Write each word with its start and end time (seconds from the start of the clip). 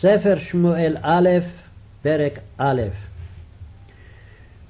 ספר 0.00 0.38
שמואל 0.38 0.96
א', 1.02 1.28
פרק 2.02 2.38
א'. 2.58 2.82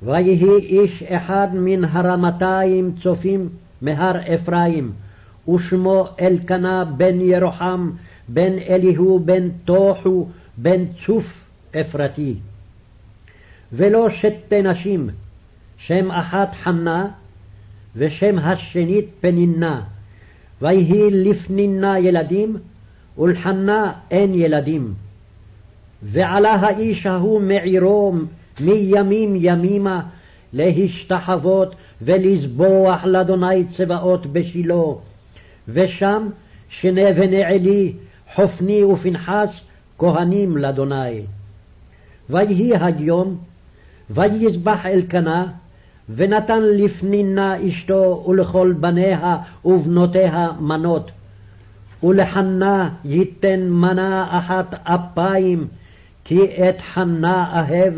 ויהי 0.03 0.57
איש 0.59 1.03
אחד 1.03 1.49
מן 1.55 1.85
הרמתיים 1.85 2.93
צופים 3.03 3.49
מהר 3.83 4.35
אפרים, 4.35 4.93
ושמו 5.49 6.09
אלקנה 6.21 6.85
בן 6.85 7.21
ירוחם, 7.21 7.91
בן 8.29 8.59
אליהו, 8.59 9.19
בן 9.25 9.49
תוחו, 9.65 10.27
בן 10.57 10.85
צוף 11.07 11.27
אפרתי. 11.81 12.35
ולא 13.73 14.11
שתי 14.11 14.63
נשים, 14.63 15.11
שם 15.79 16.11
אחת 16.11 16.55
חנה, 16.55 17.09
ושם 17.97 18.39
השנית 18.39 19.07
פנינה. 19.21 19.83
ויהי 20.63 21.11
לפנינה 21.11 21.99
ילדים, 21.99 22.57
ולחנה 23.19 23.93
אין 24.11 24.35
ילדים. 24.35 24.95
ועלה 26.03 26.55
האיש 26.55 27.07
ההוא 27.07 27.41
מעירו 27.41 28.15
מימים 28.61 29.37
ימימה 29.39 30.01
להשתחוות 30.53 31.75
ולזבוח 32.03 33.05
לאדוני 33.05 33.65
צבאות 33.65 34.27
בשילה. 34.27 34.85
ושם 35.69 36.29
שני 36.69 37.13
בני 37.13 37.45
עלי, 37.45 37.93
חופני 38.35 38.85
ופנחס, 38.85 39.49
כהנים 39.99 40.57
לאדוני. 40.57 41.23
ויהי 42.31 42.73
היום, 42.81 43.37
ויזבח 44.11 44.87
אלקנה, 44.87 45.47
ונתן 46.15 46.63
לפנינה 46.63 47.69
אשתו 47.69 48.25
ולכל 48.29 48.75
בניה 48.81 49.37
ובנותיה 49.65 50.51
מנות. 50.61 51.11
ולחנה 52.03 52.91
ייתן 53.05 53.69
מנה 53.71 54.39
אחת 54.39 54.75
אפיים, 54.85 55.67
כי 56.29 56.69
את 56.69 56.81
חנה 56.81 57.47
אהב, 57.53 57.95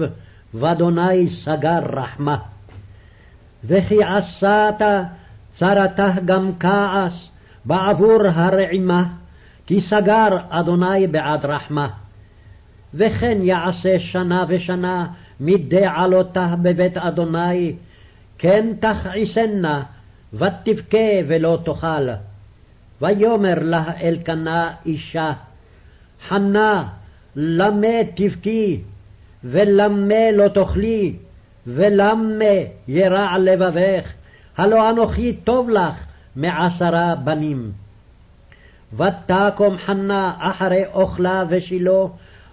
ואדוני 0.55 1.31
סגר 1.31 1.79
רחמה. 1.93 2.37
וכי 3.65 4.05
עשת 4.05 4.83
צרתה 5.53 6.11
גם 6.25 6.51
כעס 6.61 7.29
בעבור 7.65 8.23
הרעימה, 8.35 9.05
כי 9.67 9.81
סגר 9.81 10.29
אדוני 10.49 11.07
בעד 11.07 11.45
רחמה. 11.45 11.89
וכן 12.95 13.39
יעשה 13.43 13.99
שנה 13.99 14.45
ושנה 14.49 15.07
מדי 15.41 15.87
עלותה 15.87 16.55
בבית 16.63 16.97
אדוני, 16.97 17.77
כן 18.39 18.67
תכעיסנה, 18.81 19.83
ותבכה 20.35 21.09
ולא 21.29 21.59
תאכל. 21.65 22.09
ויאמר 23.03 23.59
לה 23.61 23.85
אלקנה 24.03 24.71
אישה, 24.87 25.33
חנה, 26.29 26.89
למה 27.37 28.05
תבכי, 28.15 28.81
ולמה 29.45 30.31
לא 30.33 30.49
תאכלי, 30.49 31.15
ולמה 31.67 32.45
ירע 32.89 33.39
לבבך, 33.39 34.13
הלא 34.57 34.91
אנוכי 34.91 35.33
טוב 35.45 35.71
לך 35.71 36.05
מעשרה 36.37 37.15
בנים. 37.15 37.73
ותקום 38.93 39.79
חנה 39.79 40.35
אחרי 40.39 40.85
אוכלה 40.93 41.45
ושילה, 41.49 42.03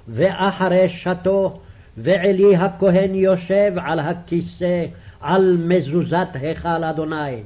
ואחרי 0.08 0.90
שתו, 0.90 1.60
ועלי 1.98 2.56
הכהן 2.56 3.16
יושב 3.16 3.74
על 3.82 4.00
הכיסא, 4.00 4.86
על 5.22 5.58
מזוזת 5.60 6.28
היכל 6.34 6.84
אדוני. 6.84 7.42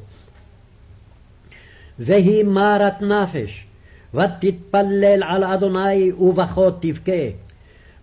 והיא 2.00 2.46
מרת 2.46 3.02
נפש, 3.02 3.66
ותתפלל 4.14 5.24
על 5.24 5.44
אדוני 5.44 6.12
ובכות 6.12 6.82
תבכה. 6.82 7.22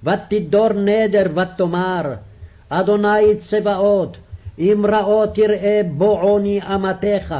ותדור 0.05 0.69
נדר 0.73 1.27
ותאמר, 1.34 2.15
אדוני 2.69 3.37
צבאות, 3.39 4.17
אם 4.59 4.84
ראה 4.89 5.27
תראה 5.27 5.81
בועוני 5.97 6.61
אמתך, 6.75 7.34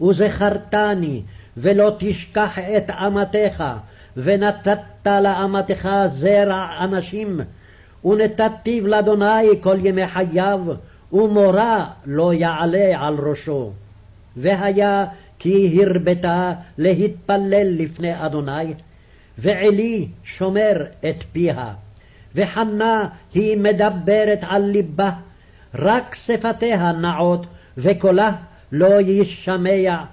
וזכרתני, 0.00 1.22
ולא 1.56 1.92
תשכח 1.98 2.58
את 2.58 2.90
אמתך, 2.90 3.64
ונתת 4.16 5.06
לאמתך 5.06 5.88
זרע 6.12 6.68
אנשים, 6.80 7.40
ונתתיו 8.04 8.86
לאדוני 8.86 9.48
כל 9.60 9.76
ימי 9.86 10.06
חייו, 10.06 10.60
ומורה 11.12 11.86
לא 12.06 12.34
יעלה 12.34 13.06
על 13.06 13.16
ראשו. 13.18 13.70
והיה 14.36 15.04
כי 15.38 15.82
הרבתה 15.82 16.52
להתפלל 16.78 17.66
לפני 17.78 18.26
אדוני, 18.26 18.74
ועלי 19.38 20.08
שומר 20.24 20.84
את 21.00 21.24
פיה. 21.32 21.72
וחנה 22.34 23.08
היא 23.34 23.58
מדברת 23.58 24.38
על 24.42 24.62
ליבה, 24.62 25.10
רק 25.74 26.14
שפתיה 26.14 26.92
נעות, 26.92 27.46
וקולה 27.78 28.32
לא 28.72 29.00
ישמע, 29.00 30.04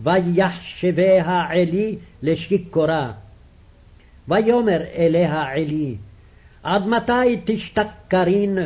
ויחשביה 0.00 1.44
עלי 1.48 1.96
לשיכורה. 2.22 3.12
ויאמר 4.28 4.82
אליה 4.96 5.42
עלי, 5.42 5.96
עד 6.62 6.86
מתי 6.86 7.40
תשתכרין? 7.44 8.58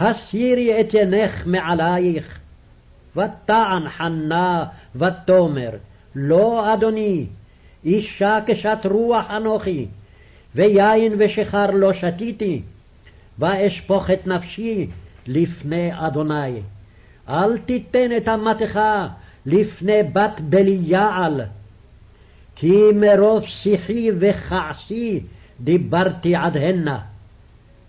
הסירי 0.00 0.80
את 0.80 0.94
עינך 0.94 1.46
מעלייך. 1.46 2.41
ותען 3.16 3.88
חנה 3.88 4.64
ותאמר, 4.96 5.70
לא 6.14 6.74
אדוני, 6.74 7.26
אישה 7.84 8.38
כשת 8.46 8.78
רוח 8.84 9.24
אנוכי, 9.30 9.86
ויין 10.54 11.14
ושיכר 11.18 11.70
לא 11.70 11.92
שתיתי, 11.92 12.62
ואשפוך 13.38 14.10
את 14.10 14.26
נפשי 14.26 14.86
לפני 15.26 15.90
אדוני. 16.06 16.60
אל 17.28 17.58
תיתן 17.58 18.16
את 18.16 18.28
אמתך 18.28 18.80
לפני 19.46 20.02
בת 20.12 20.40
בליעל, 20.40 21.40
כי 22.56 22.82
מרוב 22.94 23.44
שיחי 23.44 24.10
וכעסי 24.18 25.20
דיברתי 25.60 26.36
עד 26.36 26.56
הנה. 26.56 26.98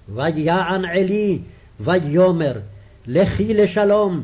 ויען 0.09 0.85
עלי 0.85 1.39
ויאמר, 1.79 2.59
לכי 3.07 3.53
לשלום, 3.53 4.23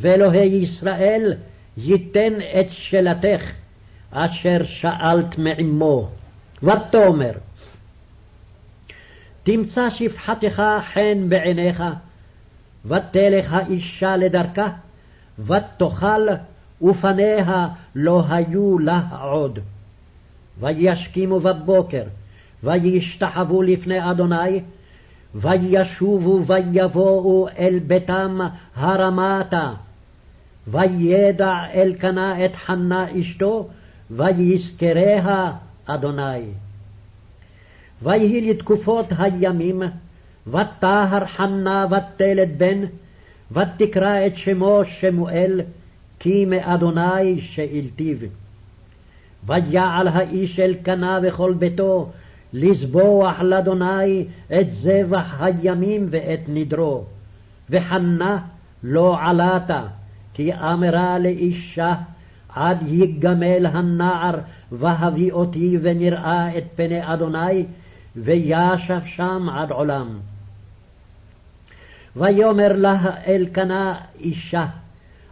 ואלוהי 0.00 0.46
ישראל 0.46 1.34
ייתן 1.76 2.32
את 2.60 2.70
שאלתך 2.70 3.52
אשר 4.10 4.62
שאלת 4.62 5.38
מעמו. 5.38 6.08
ותאמר, 6.62 7.32
תמצא 9.42 9.90
שפחתך 9.90 10.62
חן 10.92 11.28
בעיניך, 11.28 11.82
ותלך 12.84 13.52
האישה 13.52 14.16
לדרכה, 14.16 14.68
ותאכל, 15.38 16.28
ופניה 16.82 17.68
לא 17.94 18.22
היו 18.28 18.78
לה 18.78 19.00
עוד. 19.20 19.58
וישכימו 20.60 21.40
בבוקר, 21.40 22.02
וישתחוו 22.64 23.62
לפני 23.62 24.10
אדוני, 24.10 24.60
וישובו 25.34 26.46
ויבואו 26.46 27.48
אל 27.58 27.78
ביתם 27.86 28.38
הרמתה. 28.76 29.72
וידע 30.68 31.54
אלקנה 31.74 32.44
את 32.44 32.56
חנה 32.56 33.06
אשתו, 33.20 33.68
ויזכריה 34.10 35.52
אדוני. 35.86 36.42
ויהי 38.02 38.50
לתקופות 38.50 39.06
הימים, 39.18 39.82
ותהר 40.46 41.26
חנה 41.26 41.86
ותלת 41.90 42.56
בן, 42.56 42.84
ותקרא 43.52 44.26
את 44.26 44.36
שמו 44.36 44.80
שמואל, 44.84 45.60
כי 46.18 46.44
מאדוני 46.44 47.40
שאלתיו. 47.40 48.16
ויעל 49.46 50.08
האיש 50.08 50.60
אלקנה 50.60 51.20
וכל 51.22 51.54
ביתו, 51.58 52.10
לזבוח 52.52 53.40
לאדוני 53.40 54.24
את 54.60 54.72
זבח 54.72 55.36
הימים 55.40 56.06
ואת 56.10 56.40
נדרו. 56.48 57.04
וחנה 57.70 58.38
לא 58.82 59.16
עלתה, 59.20 59.82
כי 60.36 60.54
אמרה 60.54 61.18
לאישה, 61.18 61.94
עד 62.54 62.78
יגמל 62.86 63.66
הנער, 63.66 64.38
והביא 64.72 65.32
אותי 65.32 65.78
ונראה 65.82 66.58
את 66.58 66.64
פני 66.74 67.12
אדוני, 67.12 67.64
וישב 68.16 69.00
שם 69.06 69.48
עד 69.48 69.70
עולם. 69.70 70.18
ויאמר 72.16 72.72
לה 72.74 72.96
אלקנה 73.26 73.94
אישה, 74.20 74.66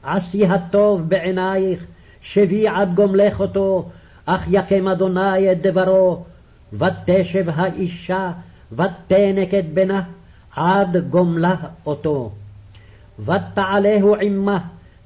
עשי 0.03 0.47
הטוב 0.47 1.09
בעינייך, 1.09 1.85
שבי 2.23 2.69
עד 2.69 2.95
גומלך 2.95 3.41
אותו, 3.41 3.89
אך 4.27 4.45
יקם 4.51 4.89
אדוני 4.89 5.53
את 5.53 5.63
דברו, 5.63 6.25
ותשב 6.73 7.45
האישה, 7.55 8.33
ותנק 8.73 9.55
את 9.59 9.69
בנה, 9.75 10.03
עד 10.57 10.97
גומלה 11.11 11.55
אותו. 11.87 12.33
ותעלהו 13.19 14.17
עמה, 14.21 14.59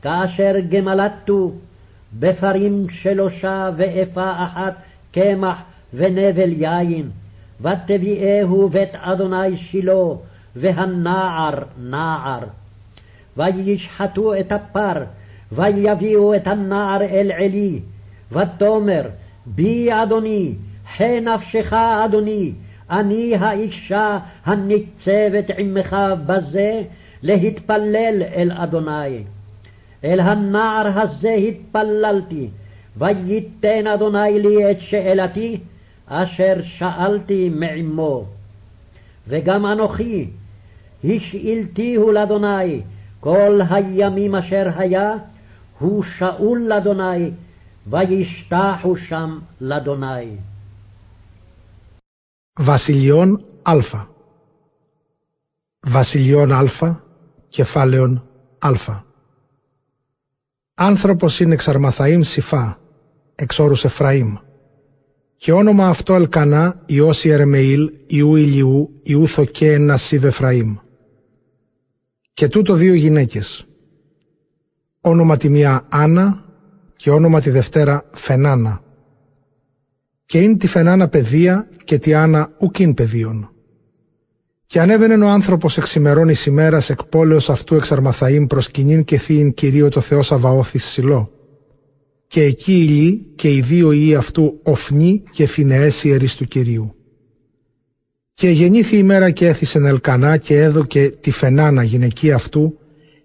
כאשר 0.02 0.52
גמלתו, 0.68 1.52
בפרים 2.18 2.86
שלושה 2.90 3.70
ואפה 3.76 4.44
אחת 4.44 4.74
קמח 5.12 5.58
ונבל 5.94 6.52
יין, 6.52 7.10
ותביאהו 7.60 8.68
בית 8.68 8.94
אדוני 8.94 9.56
שילה, 9.56 10.04
והנער 10.56 11.54
נער. 11.78 12.40
וישחטו 13.36 14.40
את 14.40 14.52
הפר, 14.52 15.04
ויביאו 15.52 16.34
את 16.34 16.46
הנער 16.46 17.02
אל 17.02 17.32
עלי, 17.32 17.80
ותאמר, 18.32 19.02
בי 19.46 19.88
אדוני, 19.92 20.54
חי 20.96 21.20
נפשך 21.20 21.72
אדוני, 21.72 22.52
אני 22.90 23.34
האישה 23.36 24.18
הניצבת 24.44 25.50
עמך 25.58 25.96
בזה, 26.26 26.82
להתפלל 27.22 28.22
אל 28.34 28.52
אדוני. 28.54 29.22
אל 30.04 30.20
הנער 30.20 31.00
הזה 31.00 31.30
התפללתי, 31.30 32.48
וייתן 32.96 33.86
אדוני 33.86 34.40
לי 34.40 34.70
את 34.70 34.80
שאלתי, 34.80 35.60
אשר 36.06 36.62
שאלתי 36.62 37.50
מעמו. 37.50 38.26
וגם 39.28 39.66
אנוכי, 39.66 40.30
השאלתיהו 41.04 42.12
לאדוני 42.12 42.80
כל 43.20 43.60
הימים 43.70 44.34
אשר 44.34 44.68
היה, 44.76 45.14
הוא 45.78 46.02
שאול 46.02 46.58
לאדוני, 46.68 47.30
וישתחו 47.86 48.96
שם 48.96 49.38
לאדוני. 49.60 50.36
וסיליון 52.60 53.36
אלפא 53.68 53.98
וסיליון 55.86 56.52
אלפא, 56.52 56.90
קפליון 57.52 58.16
אלפא 58.64 58.92
Άνθρωπος 60.80 61.40
είναι 61.40 61.54
εξαρμαθαΐμ 61.54 62.20
Σιφά, 62.20 62.80
εξ 63.34 63.58
όρους 63.58 63.84
Εφραήμ. 63.84 64.34
Και 65.36 65.52
όνομα 65.52 65.88
αυτό 65.88 66.14
Ελκανά, 66.14 66.82
Υιός 66.86 67.24
Ιερεμεήλ, 67.24 67.90
Ιού 68.06 68.36
Ηλιού, 68.36 69.00
Ιού 69.02 69.28
Θοκέ 69.28 69.78
Νασίβ 69.78 70.24
Εφραήμ. 70.24 70.76
Και 72.32 72.48
τούτο 72.48 72.74
δύο 72.74 72.94
γυναίκες. 72.94 73.66
Όνομα 75.00 75.36
τη 75.36 75.48
μία 75.48 75.86
Άννα 75.88 76.44
και 76.96 77.10
όνομα 77.10 77.40
τη 77.40 77.50
δευτέρα 77.50 78.04
Φενάνα. 78.12 78.82
Και 80.24 80.40
είναι 80.40 80.56
τη 80.56 80.66
Φενάνα 80.66 81.08
παιδεία 81.08 81.68
και 81.84 81.98
τη 81.98 82.14
Άννα 82.14 82.50
ουκίν 82.58 82.94
παιδίων. 82.94 83.50
Και 84.70 84.80
ανέβαινε 84.80 85.24
ο 85.24 85.28
άνθρωπος 85.28 85.76
εξημερών 85.78 86.28
εις 86.28 86.46
ημέρας 86.46 86.90
εκ 86.90 87.04
πόλεως 87.04 87.50
αυτού 87.50 87.74
εξαρμαθαΐμ 87.74 88.46
προς 88.48 88.70
κοινήν 88.70 89.04
και 89.04 89.18
θείην 89.18 89.54
Κυρίω 89.54 89.88
το 89.88 90.00
Θεός 90.00 90.26
Σαβαώθης 90.26 90.84
Σιλό. 90.84 91.32
Και 92.26 92.42
εκεί 92.42 92.72
ηλί 92.72 93.32
και 93.34 93.54
οι 93.54 93.60
δύο 93.60 93.92
ιοί 93.92 94.14
αυτού 94.14 94.60
οφνή 94.62 95.22
και 95.32 95.46
φινεές 95.46 96.04
ιερείς 96.04 96.36
του 96.36 96.44
Κυρίου. 96.44 96.94
Και 98.34 98.48
γεννήθη 98.48 98.96
η 98.96 99.02
μέρα 99.02 99.30
και 99.30 99.46
έθισεν 99.46 99.84
Ελκανά 99.84 100.36
και 100.36 100.62
έδωκε 100.62 101.08
τη 101.20 101.30
Φενάνα 101.30 101.82
γυναική 101.82 102.32
αυτού 102.32 102.78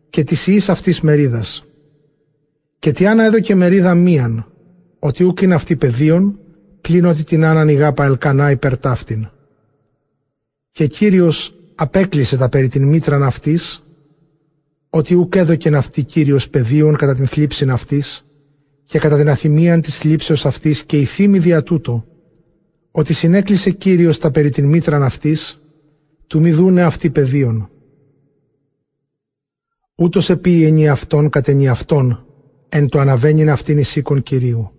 και 0.10 0.24
της 0.24 0.48
ιής 0.48 0.70
αυτής 0.70 1.02
μερίδας. 1.02 1.66
Και 2.80 2.92
τη 2.92 3.06
Άννα 3.06 3.24
έδωκε 3.24 3.56
μερίδα 3.56 3.96
μίαν, 3.96 4.46
ότι 5.00 5.24
ούκ 5.24 5.42
είναι 5.42 5.54
αυτή 5.54 5.76
πεδίων, 5.76 6.40
πλην 6.82 7.06
ότι 7.06 7.24
την 7.24 7.46
Άννα 7.46 7.64
νιγάπα 7.64 8.06
Ελκανά 8.06 8.52
υπερτάφτην 8.52 9.28
και 10.74 10.88
Κύριος 10.88 11.56
απέκλεισε 11.76 12.38
τα 12.38 12.50
περί 12.50 12.68
την 12.68 12.88
μήτραν 12.88 13.24
αυτής, 13.24 13.84
ότι 14.90 15.16
ουκ 15.16 15.36
έδωκεν 15.36 15.76
αυτή 15.76 16.04
Κύριος 16.04 16.50
πεδίων 16.50 16.96
κατά 16.96 17.16
την 17.16 17.28
θλίψην 17.28 17.72
αυτής 17.72 18.26
και 18.84 19.00
κατά 19.00 19.18
την 19.18 19.30
αθυμίαν 19.30 19.82
της 19.82 19.98
θλίψεως 19.98 20.46
αυτής 20.46 20.84
και 20.84 21.00
η 21.00 21.06
θύμη 21.06 21.40
δια 21.40 21.64
τούτο, 21.64 22.06
ότι 22.92 23.14
συνέκλεισε 23.14 23.72
Κύριος 23.72 24.18
τα 24.18 24.32
περί 24.32 24.50
την 24.50 24.66
μήτραν 24.66 25.04
αυτής, 25.04 25.62
του 26.28 26.42
μη 26.42 26.52
δούνε 26.52 26.82
αυτή 26.84 27.10
πεδίων. 27.10 27.70
Ούτως 29.96 30.30
επί 30.30 30.64
ενι 30.64 30.90
αυτόν 30.90 31.30
κατ' 31.30 31.50
αυτόν, 31.70 32.26
εν 32.70 32.90
το 32.90 33.00
αναβαίνειν 33.00 33.50
αυτήν 33.50 33.78
εις 33.78 34.02
Κυρίου. 34.24 34.72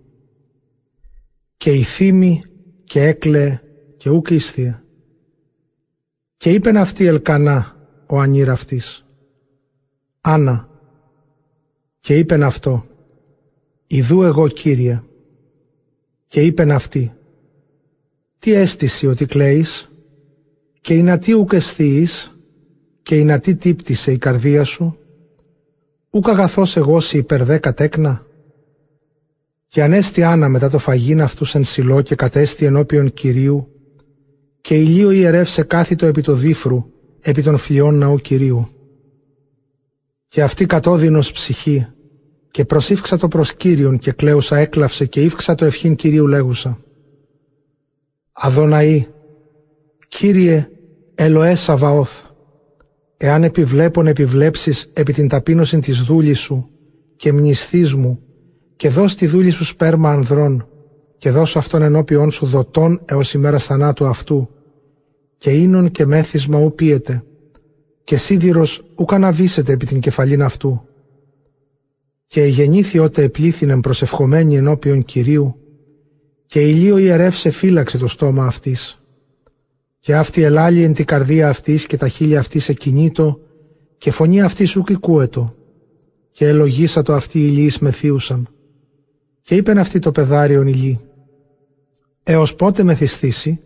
Και 1.57 1.71
η 1.71 1.83
θύμη 1.83 2.41
και 2.83 3.01
έκλαιε 3.03 3.59
και 3.97 4.09
ούκ 4.09 4.29
ίσθια. 4.29 4.84
Και 6.45 6.53
είπεν 6.53 6.77
αυτή 6.77 7.05
Ελκανά, 7.05 7.75
ο 8.05 8.19
ανήραφτης, 8.19 9.05
Άννα, 10.21 10.69
και 11.99 12.17
είπεν 12.17 12.43
αυτό, 12.43 12.85
Ιδού 13.87 14.23
εγώ 14.23 14.47
Κύριε, 14.47 15.01
και 16.27 16.41
είπεν 16.41 16.71
αυτή, 16.71 17.13
Τι 18.39 18.53
αίσθηση 18.53 19.07
ότι 19.07 19.25
κλαίεις, 19.25 19.91
και 20.81 20.93
η 20.93 21.01
να 21.01 21.17
τι 21.17 21.33
ουκ 21.33 21.51
και 23.03 23.15
η 23.17 23.23
να 23.23 23.39
τι 23.39 23.55
τύπτησε 23.55 24.11
η 24.11 24.17
καρδία 24.17 24.63
σου, 24.63 24.97
ουκ 26.09 26.29
αγαθός 26.29 26.77
εγώ 26.77 26.99
σε 26.99 27.17
υπερδέκα 27.17 27.73
τέκνα, 27.73 28.25
και 29.67 29.83
ανέστη 29.83 30.23
Άννα 30.23 30.49
μετά 30.49 30.69
το 30.69 30.77
φαγίν 30.77 31.21
αυτούς 31.21 31.55
εν 31.55 31.63
σιλό 31.63 32.01
και 32.01 32.15
κατέστη 32.15 32.65
ενώπιον 32.65 33.13
Κυρίου, 33.13 33.74
και 34.65 34.75
ηλίο 34.75 35.11
ιερεύσε 35.11 35.63
κάθιτο 35.63 36.05
επί 36.05 36.21
το 36.21 36.33
δίφρου, 36.33 36.85
επί 37.21 37.41
των 37.43 37.57
φλοιών 37.57 37.97
ναού 37.97 38.17
Κυρίου. 38.17 38.67
Και 40.27 40.43
αυτή 40.43 40.65
κατόδυνος 40.65 41.31
ψυχή, 41.31 41.87
και 42.51 42.65
προσήφξα 42.65 43.17
το 43.17 43.27
προς 43.27 43.53
Κύριον 43.55 43.97
και 43.97 44.11
κλαίουσα 44.11 44.57
έκλαυσε 44.57 45.05
και 45.05 45.21
ύφξα 45.21 45.55
το 45.55 45.65
ευχήν 45.65 45.95
Κυρίου 45.95 46.27
λέγουσα. 46.27 46.79
Αδωναή, 48.31 49.07
Κύριε 50.07 50.69
Ελοέ 51.15 51.55
Σαβαώθ, 51.55 52.21
εάν 53.17 53.43
επιβλέπων 53.43 54.07
επιβλέψεις 54.07 54.89
επί 54.93 55.13
την 55.13 55.27
ταπείνωση 55.27 55.79
της 55.79 56.01
δούλης 56.01 56.39
σου 56.39 56.69
και 57.15 57.31
μνηστής 57.31 57.93
μου 57.93 58.19
και 58.75 58.89
δώσ' 58.89 59.15
τη 59.15 59.27
δούλη 59.27 59.49
σου 59.49 59.63
σπέρμα 59.65 60.11
ανδρών 60.11 60.67
και 61.17 61.29
δώσω 61.31 61.59
αυτόν 61.59 61.81
ενώπιον 61.81 62.31
σου 62.31 62.45
δοτών 62.45 63.01
έως 63.05 63.33
ημέρας 63.33 63.65
θανάτου 63.65 64.05
αυτού 64.05 64.49
και 65.37 65.51
ίνον 65.51 65.91
και 65.91 66.05
μέθισμα 66.05 66.59
ου 66.59 66.73
πίεται, 66.75 67.23
και 68.03 68.17
σίδηρος 68.17 68.85
ου 68.95 69.05
καναβήσεται 69.05 69.71
επί 69.71 69.85
την 69.85 69.99
κεφαλήν 69.99 70.41
αυτού. 70.41 70.81
Και 72.25 72.43
γεννήθη 72.43 72.99
ότε 72.99 73.23
επλήθυνεν 73.23 73.79
προσευχομένη 73.79 74.57
ενώπιον 74.57 75.03
Κυρίου, 75.03 75.55
και 76.45 76.61
ηλίο 76.61 76.97
ιερεύσε 76.97 77.49
φύλαξε 77.49 77.97
το 77.97 78.07
στόμα 78.07 78.45
αυτής. 78.45 78.99
Και 79.99 80.15
αυτή 80.15 80.41
ελάλη 80.41 80.83
εν 80.83 80.93
την 80.93 81.05
καρδία 81.05 81.49
αυτής 81.49 81.85
και 81.85 81.97
τα 81.97 82.07
χείλια 82.07 82.39
αυτής 82.39 82.69
εκινήτω, 82.69 83.39
και 83.97 84.11
φωνή 84.11 84.41
αυτής 84.41 84.75
ουκ 84.75 84.89
οικούετο. 84.89 85.55
Και 86.31 86.47
ελογίσατο 86.47 87.13
αυτή 87.13 87.39
ηλίης 87.39 87.79
μεθύουσαν. 87.79 88.47
Και 89.41 89.55
είπεν 89.55 89.77
αυτή 89.77 89.99
το 89.99 90.11
πεδάριον 90.11 90.67
ηλί. 90.67 90.99
Έως 92.23 92.55
πότε 92.55 92.83
μεθυσθήσει, 92.83 93.59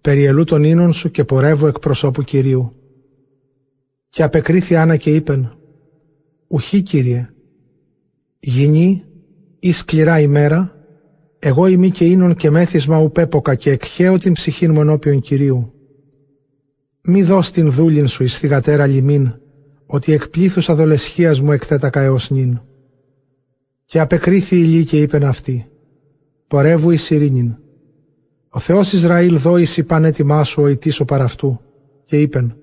περιελού 0.00 0.44
των 0.44 0.64
ίνων 0.64 0.92
σου 0.92 1.10
και 1.10 1.24
πορεύω 1.24 1.66
εκ 1.66 1.78
προσώπου 1.78 2.22
Κυρίου. 2.22 2.72
Και 4.08 4.22
απεκρίθη 4.22 4.76
Άννα 4.76 4.96
και 4.96 5.14
είπεν, 5.14 5.56
Ουχή 6.46 6.82
Κύριε, 6.82 7.28
γινή 8.40 9.04
ή 9.58 9.72
σκληρά 9.72 10.20
ημέρα, 10.20 10.72
εγώ 11.38 11.66
είμαι 11.66 11.88
και 11.88 12.04
ίνων 12.04 12.34
και 12.34 12.50
μέθισμα 12.50 12.98
ουπέποκα 12.98 13.54
και 13.54 13.70
εκχαίω 13.70 14.18
την 14.18 14.32
ψυχήν 14.32 14.72
μου 14.72 14.80
ενώπιον 14.80 15.20
Κυρίου. 15.20 15.72
Μη 17.02 17.22
δώσ' 17.22 17.50
την 17.50 17.72
δούλην 17.72 18.06
σου 18.06 18.22
εις 18.22 18.38
θυγατέρα 18.38 18.86
λιμήν, 18.86 19.34
ότι 19.86 20.12
εκ 20.12 20.28
πλήθους 20.28 20.68
αδολεσχίας 20.68 21.40
μου 21.40 21.52
εκθέτακα 21.52 22.00
έως 22.00 22.30
νυν. 22.30 22.60
Και 23.84 24.00
απεκρίθη 24.00 24.78
η 24.78 24.84
και 24.84 25.00
είπεν 25.00 25.24
αυτή, 25.24 25.66
πορεύου 26.48 26.90
εις 26.90 27.10
ειρήνην, 27.10 27.56
ο 28.48 28.58
Θεός 28.58 28.92
Ισραήλ 28.92 29.38
δόηση 29.38 29.82
πανέτοιμά 29.82 30.44
σου 30.44 30.62
ο 30.62 30.68
ητής 30.68 31.00
ο 31.00 31.04
παραυτού 31.04 31.60
και 32.04 32.20
είπεν 32.20 32.56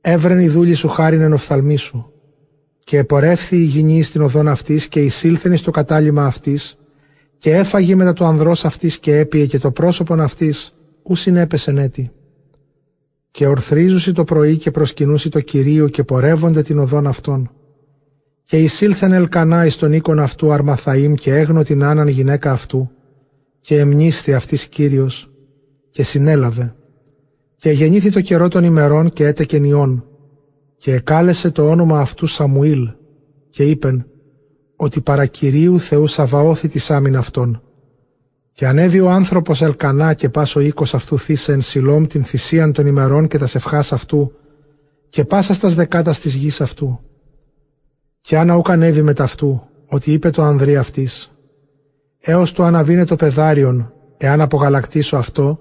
«Έβρεν 0.00 0.38
η 0.38 0.48
δούλη 0.48 0.74
σου 0.74 0.88
χάριν 0.88 1.20
εν 1.20 1.32
οφθαλμή 1.32 1.76
σου 1.76 2.12
και 2.84 2.98
επορεύθη 2.98 3.56
η 3.56 3.64
γηνή 3.64 4.02
στην 4.02 4.20
οδόν 4.20 4.48
αυτής 4.48 4.88
και 4.88 5.02
εισήλθεν 5.02 5.56
στο 5.56 5.70
κατάλημα 5.70 6.24
αυτής 6.24 6.78
και 7.38 7.54
έφαγε 7.54 7.94
μετά 7.94 8.12
το 8.12 8.24
ανδρός 8.24 8.64
αυτής 8.64 8.98
και 8.98 9.16
έπιε 9.16 9.46
και 9.46 9.58
το 9.58 9.70
πρόσωπον 9.70 10.20
αυτής 10.20 10.74
ου 11.02 11.14
συνέπεσεν 11.14 11.78
έτη. 11.78 12.10
Και 13.30 13.46
ορθρίζουσι 13.46 14.12
το 14.12 14.24
πρωί 14.24 14.56
και 14.56 14.70
προσκυνούσι 14.70 15.28
το 15.28 15.40
Κυρίο 15.40 15.88
και 15.88 16.04
πορεύονται 16.04 16.62
την 16.62 16.78
οδόν 16.78 17.06
αυτών. 17.06 17.50
Και 18.44 18.56
εισήλθεν 18.56 19.12
Ελκανά 19.12 19.66
εις 19.66 19.76
τον 19.76 19.92
οίκον 19.92 20.18
αυτού 20.18 20.52
Αρμαθαήμ 20.52 21.14
και 21.14 21.34
έγνω 21.34 21.62
την 21.62 21.82
άναν 21.82 22.08
γυναίκα 22.08 22.52
αυτού 22.52 22.90
και 23.64 23.78
εμνίσθη 23.78 24.34
αυτής 24.34 24.66
Κύριος 24.68 25.30
και 25.90 26.02
συνέλαβε. 26.02 26.74
Και 27.56 27.70
γεννήθη 27.70 28.10
το 28.10 28.20
καιρό 28.20 28.48
των 28.48 28.64
ημερών 28.64 29.10
και 29.10 29.26
έτεκεν 29.26 29.64
ιών. 29.64 30.04
Και 30.76 30.92
εκάλεσε 30.92 31.50
το 31.50 31.70
όνομα 31.70 32.00
αυτού 32.00 32.26
Σαμουήλ 32.26 32.90
και 33.50 33.64
είπεν 33.64 34.06
ότι 34.76 35.00
παρακυρίου 35.00 35.80
Θεού 35.80 36.06
Σαβαώθη 36.06 36.68
της 36.68 36.90
άμυνα 36.90 37.18
αυτών 37.18 37.62
Και 38.52 38.66
ανέβη 38.66 39.00
ο 39.00 39.10
άνθρωπος 39.10 39.62
Ελκανά 39.62 40.14
και 40.14 40.28
πάσο 40.28 40.60
οίκος 40.60 40.94
αυτού 40.94 41.18
θύσε 41.18 41.52
εν 41.52 41.60
Σιλόμ 41.60 42.06
την 42.06 42.24
θυσίαν 42.24 42.72
των 42.72 42.86
ημερών 42.86 43.28
και 43.28 43.38
τα 43.38 43.46
σευχάς 43.46 43.92
αυτού 43.92 44.32
και 45.08 45.24
πάσα 45.24 45.54
στα 45.54 45.68
δεκάτα 45.68 46.14
της 46.14 46.34
γης 46.34 46.60
αυτού. 46.60 47.00
Και 48.20 48.38
άνα 48.38 48.56
ούκ 48.56 48.70
ανέβη 48.70 49.02
με 49.02 49.12
ταυτού, 49.12 49.62
ότι 49.86 50.12
είπε 50.12 50.30
το 50.30 50.42
ανδρή 50.42 50.76
αυτής, 50.76 51.33
έως 52.26 52.52
το 52.52 52.62
αναβίνε 52.62 53.04
το 53.04 53.16
πεδάριον, 53.16 53.92
εάν 54.16 54.40
απογαλακτήσω 54.40 55.16
αυτό, 55.16 55.60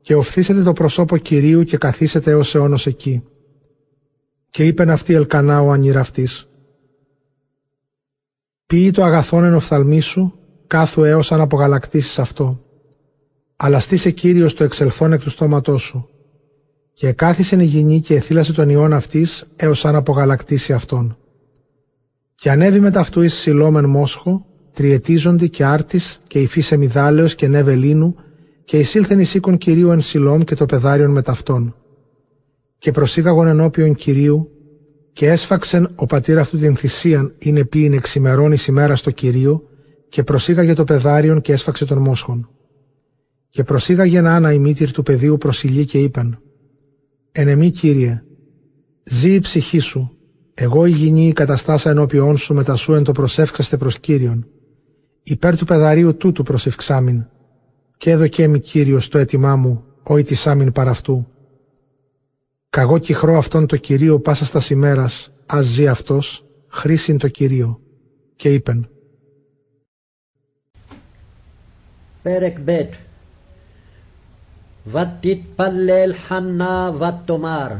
και 0.00 0.14
οφθήσετε 0.14 0.62
το 0.62 0.72
προσώπο 0.72 1.16
Κυρίου 1.16 1.62
και 1.62 1.76
καθίσετε 1.76 2.30
έως 2.30 2.54
αιώνος 2.54 2.86
εκεί. 2.86 3.22
Και 4.50 4.66
είπεν 4.66 4.90
αυτή 4.90 5.14
Ελκανά 5.14 5.60
ο 5.60 5.70
ανήραφτης, 5.70 6.48
Ποιεί 8.66 8.90
το 8.90 9.02
αγαθόν 9.02 9.44
εν 9.44 9.54
οφθαλμί 9.54 10.00
σου, 10.00 10.38
κάθου 10.66 11.04
έως 11.04 11.32
αν 11.32 11.40
απογαλακτήσεις 11.40 12.18
αυτό. 12.18 12.60
Αλλά 13.56 13.80
στήσε 13.80 14.10
Κύριος 14.10 14.54
το 14.54 14.64
εξελθόν 14.64 15.12
εκ 15.12 15.20
του 15.20 15.30
στόματός 15.30 15.82
σου. 15.82 16.08
Και 16.92 17.12
κάθισε 17.12 17.62
η 17.62 17.64
γυνή 17.64 18.00
και 18.00 18.14
εθύλασε 18.14 18.52
τον 18.52 18.68
ιόν 18.68 18.92
αυτής 18.92 19.46
έως 19.56 19.84
αν 19.84 19.94
απογαλακτήσει 19.94 20.72
αυτόν. 20.72 21.16
Και 22.34 22.50
ανέβη 22.50 22.80
μετά 22.80 23.00
αυτού 23.00 23.22
εις 23.22 23.34
σιλόμεν 23.34 23.84
μόσχο, 23.88 24.46
τριετίζοντι 24.74 25.48
και 25.48 25.64
άρτης 25.64 26.20
και 26.26 26.40
υφίσε 26.40 26.76
μιδάλεως 26.76 27.34
και 27.34 27.48
νεύε 27.48 27.74
λίνου 27.74 28.16
και 28.64 28.78
εισήλθεν 28.78 29.20
εις 29.20 29.34
οίκον 29.34 29.58
Κυρίου 29.58 29.90
εν 29.90 30.00
Σιλόμ 30.00 30.42
και 30.42 30.54
το 30.54 30.66
πεδάριον 30.66 31.10
με 31.10 31.22
ταυτόν. 31.22 31.74
Και 32.78 32.90
προσήγαγον 32.90 33.46
ενώπιον 33.46 33.94
Κυρίου 33.94 34.48
και 35.12 35.28
έσφαξεν 35.28 35.92
ο 35.94 36.06
πατήρ 36.06 36.38
αυτού 36.38 36.56
την 36.56 36.76
θυσίαν 36.76 37.34
είναι 37.38 37.64
ποιην 37.64 37.92
εξημερών 37.92 38.52
εις 38.52 38.66
ημέρας 38.66 38.98
στο 38.98 39.10
Κυρίο 39.10 39.68
και 40.08 40.22
προσήγαγε 40.22 40.74
το 40.74 40.84
πεδάριον 40.84 41.40
και 41.40 41.52
έσφαξε 41.52 41.84
τον 41.84 41.98
μόσχον. 41.98 42.48
Και 43.50 43.64
προσήγαγε 43.64 44.18
ένα 44.18 44.52
η 44.52 44.58
μήτηρ 44.58 44.90
του 44.90 45.02
παιδίου 45.02 45.36
προσιλεί 45.36 45.84
και 45.84 45.98
είπαν 45.98 46.38
«Εν 47.32 47.48
εμή 47.48 47.70
Κύριε, 47.70 48.22
ζει 49.04 49.34
η 49.34 49.40
ψυχή 49.40 49.78
σου, 49.78 50.16
εγώ 50.54 50.86
η 50.86 50.90
γυνή 50.90 51.32
καταστάσα 51.32 51.90
ενώπιόν 51.90 52.36
σου 52.36 52.54
μετά 52.54 52.76
σου 52.76 52.94
εν 52.94 53.02
το 53.02 53.12
προσεύξαστε 53.12 53.76
προς 53.76 54.00
Κύριον, 54.00 54.46
υπέρ 55.24 55.56
του 55.56 55.64
του 55.64 56.16
τούτου 56.16 56.42
προσευξάμιν, 56.42 57.26
και 57.96 58.10
έδωκέ 58.10 58.46
μη 58.46 58.58
Κύριος 58.60 59.08
το 59.08 59.18
έτοιμά 59.18 59.56
μου, 59.56 59.84
όι 60.02 60.22
της 60.22 60.48
παρά 60.72 60.90
αυτού. 60.90 61.26
Καγώ 62.70 62.98
κυχρό 62.98 63.36
αυτόν 63.36 63.66
το 63.66 63.76
Κυρίο 63.76 64.20
πάσα 64.20 64.44
στα 64.44 64.60
ημέρας, 64.70 65.32
άζει 65.46 65.72
ζει 65.72 65.86
αυτός, 65.88 66.44
χρήσιν 66.68 67.18
το 67.18 67.28
Κυρίο. 67.28 67.80
Και 68.36 68.52
είπεν. 68.52 68.88
Πέρεκ 72.22 72.60
μπέτ. 72.60 72.92
Βαττιτ 74.84 75.42
παλέλ 75.54 76.14
χανά 76.26 76.92
βαττομάρ. 76.92 77.72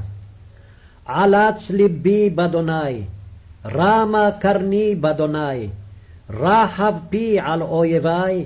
Αλάτς 1.04 1.68
λιμπή 1.68 2.30
μπαντονάι. 2.30 3.06
Ράμα 3.62 4.30
καρνί 4.30 4.96
μπαντονάι. 4.98 5.70
רחב 6.30 6.94
פי 7.10 7.40
על 7.40 7.62
אויבי 7.62 8.44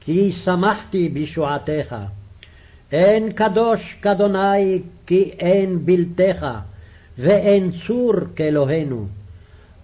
כי 0.00 0.32
שמחתי 0.32 1.08
בישועתך 1.08 1.96
אין 2.92 3.32
קדוש 3.32 3.96
כאדוני 4.02 4.82
כי 5.06 5.30
אין 5.38 5.86
בלתך 5.86 6.46
ואין 7.18 7.70
צור 7.86 8.12
כאלוהינו 8.36 9.06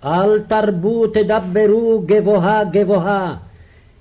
אל 0.05 0.41
תרבו 0.41 1.07
תדברו 1.07 2.03
גבוהה 2.07 2.65
גבוהה 2.65 3.37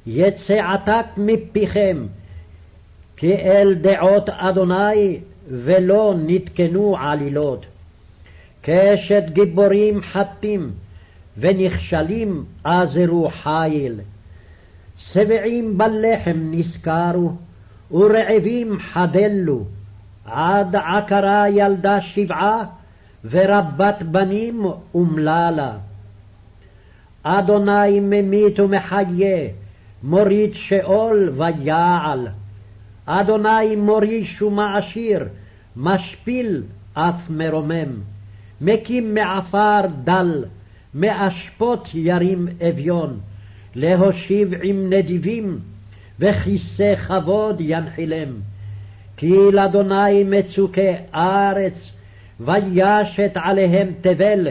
יצא 0.08 0.74
עתק 0.74 1.06
מפיכם 1.18 2.06
כי 3.18 3.36
אל 3.36 3.74
דעות 3.74 4.30
אדוני 4.30 5.20
ולא 5.50 6.14
נתקנו 6.25 6.98
עלילות. 7.00 7.66
קשת 8.62 9.24
גיבורים 9.30 10.02
חטים 10.02 10.72
ונכשלים 11.38 12.46
עזרו 12.63 13.30
חיל. 13.44 14.00
שבעים 14.98 15.77
בלחם 15.77 16.51
נזכרו 16.51 17.32
ורעבים 17.92 18.80
חדלו, 18.80 19.63
עד 20.25 20.75
עקרה 20.75 21.50
ילדה 21.50 22.01
שבעה 22.01 22.63
ורבת 23.25 24.04
בנים 24.04 24.65
אומללה. 24.94 25.77
אדוני 27.24 28.00
ממית 28.00 28.60
ומחיה 28.60 29.48
מוריד 30.04 30.54
שאול 30.54 31.34
ויעל. 31.38 32.27
אדוני 33.06 33.75
מוריש 33.75 34.42
ומעשיר, 34.42 35.27
משפיל 35.75 36.63
אף 36.94 37.30
מרומם. 37.30 38.01
מקים 38.62 39.13
מעפר 39.13 39.82
דל, 40.04 40.46
מאשפות 40.96 41.90
ירים 41.94 42.48
אביון, 42.70 43.20
להושיב 43.75 44.54
עם 44.64 44.90
נדיבים, 44.90 45.60
וכיסא 46.20 46.96
כבוד 46.96 47.62
ינחילם. 47.62 48.30
כי 49.18 49.34
לאדוני 49.54 50.24
מצוקי 50.24 50.92
ארץ, 51.16 51.92
וישת 52.40 53.32
עליהם 53.36 53.88
תבל. 54.02 54.48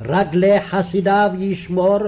רגלי 0.00 0.60
חסידיו 0.60 1.30
ישמור, 1.38 1.98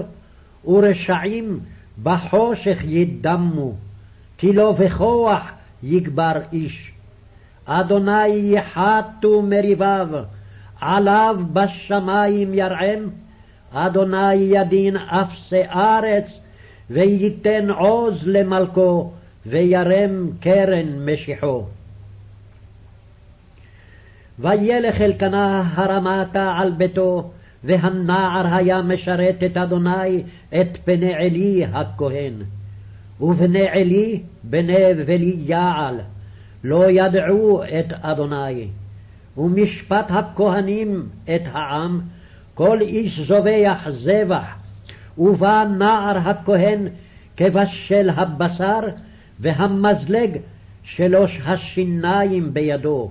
ורשעים 0.64 1.60
בחושך 2.02 2.78
ידמו, 2.84 3.72
כי 4.38 4.52
לא 4.52 4.72
בכוח 4.72 5.50
יגבר 5.82 6.40
איש. 6.52 6.92
אדוני 7.64 8.28
יחתו 8.28 9.42
מריביו, 9.42 10.08
עליו 10.80 11.36
בשמים 11.52 12.54
ירעם, 12.54 13.10
אדוני 13.74 14.34
ידין 14.34 14.96
אפסי 14.96 15.62
ארץ, 15.62 16.40
וייתן 16.90 17.70
עוז 17.70 18.26
למלכו, 18.26 19.10
וירם 19.46 20.30
קרן 20.40 21.10
משיחו. 21.10 21.64
וילך 24.38 25.00
אלקנה 25.00 25.62
הרמתה 25.74 26.54
על 26.56 26.70
ביתו, 26.70 27.30
והנער 27.64 28.54
היה 28.54 28.82
משרת 28.82 29.42
את 29.46 29.56
אדוני 29.56 30.22
את 30.60 30.78
פני 30.84 31.14
עלי 31.14 31.64
הכהן. 31.72 32.32
ובני 33.20 33.68
עלי 33.68 34.22
בני 34.42 34.94
בליעל 35.06 36.00
לא 36.64 36.90
ידעו 36.90 37.62
את 37.64 37.92
אדוני. 38.00 38.68
ומשפט 39.36 40.06
הכהנים 40.08 41.08
את 41.34 41.42
העם, 41.52 42.00
כל 42.54 42.80
איש 42.80 43.20
זובח 43.20 43.88
זבח, 43.90 44.46
ובא 45.18 45.64
נער 45.78 46.18
הכהן 46.18 46.88
כבשל 47.36 48.10
הבשר, 48.16 48.80
והמזלג 49.40 50.36
שלוש 50.82 51.40
השיניים 51.46 52.54
בידו. 52.54 53.10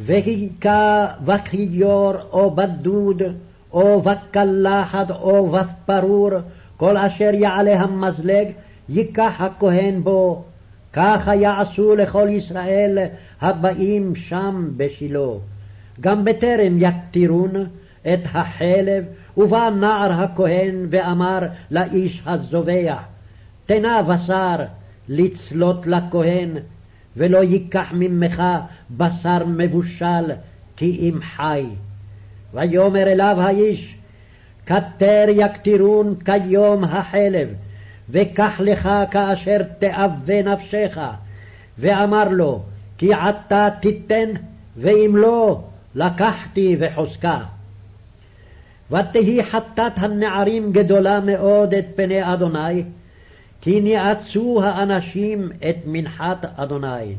והיכה 0.00 1.06
בכיור 1.24 2.12
או 2.32 2.50
בדוד, 2.50 3.22
או 3.72 4.02
בקלחת 4.02 5.10
או 5.10 5.50
בפרור, 5.50 6.30
כל 6.76 6.96
אשר 6.96 7.30
יעלה 7.34 7.80
המזלג, 7.80 8.48
ייקח 8.88 9.34
הכהן 9.38 10.02
בו. 10.02 10.44
ככה 10.92 11.34
יעשו 11.34 11.96
לכל 11.96 12.28
ישראל 12.30 12.98
הבאים 13.40 14.14
שם 14.14 14.70
בשילה. 14.76 15.28
גם 16.00 16.24
בטרם 16.24 16.76
יקטירון 16.78 17.50
את 18.12 18.20
החלב, 18.34 19.04
ובא 19.36 19.70
נער 19.70 20.12
הכהן 20.12 20.86
ואמר 20.90 21.38
לאיש 21.70 22.22
הזובח, 22.26 23.02
תנה 23.66 24.02
בשר 24.02 24.56
לצלות 25.08 25.86
לכהן, 25.86 26.50
ולא 27.16 27.44
ייקח 27.44 27.86
ממך 27.92 28.42
בשר 28.90 29.44
מבושל, 29.46 30.32
כי 30.76 30.98
אם 31.00 31.18
חי. 31.36 31.66
ויאמר 32.54 33.02
אליו 33.02 33.36
האיש, 33.40 33.96
כתר 34.66 35.24
יקטירון 35.28 36.14
כיום 36.24 36.84
החלב, 36.84 37.48
וקח 38.10 38.60
לך 38.60 38.88
כאשר 39.10 39.62
תאווה 39.78 40.42
נפשך. 40.42 40.98
ואמר 41.78 42.28
לו, 42.28 42.62
כי 42.98 43.14
עתה 43.14 43.68
תיתן, 43.80 44.28
ואם 44.76 45.12
לא, 45.16 45.60
לקחתי 45.94 46.76
וחוזקה. 46.80 47.38
ותהי 48.90 49.44
חטאת 49.44 49.92
הנערים 49.96 50.72
גדולה 50.72 51.20
מאוד 51.20 51.74
את 51.74 51.84
פני 51.96 52.32
אדוני, 52.32 52.82
כי 53.60 53.80
ניאצו 53.80 54.62
האנשים 54.62 55.50
את 55.70 55.76
מנחת 55.86 56.46
אדוני. 56.56 57.14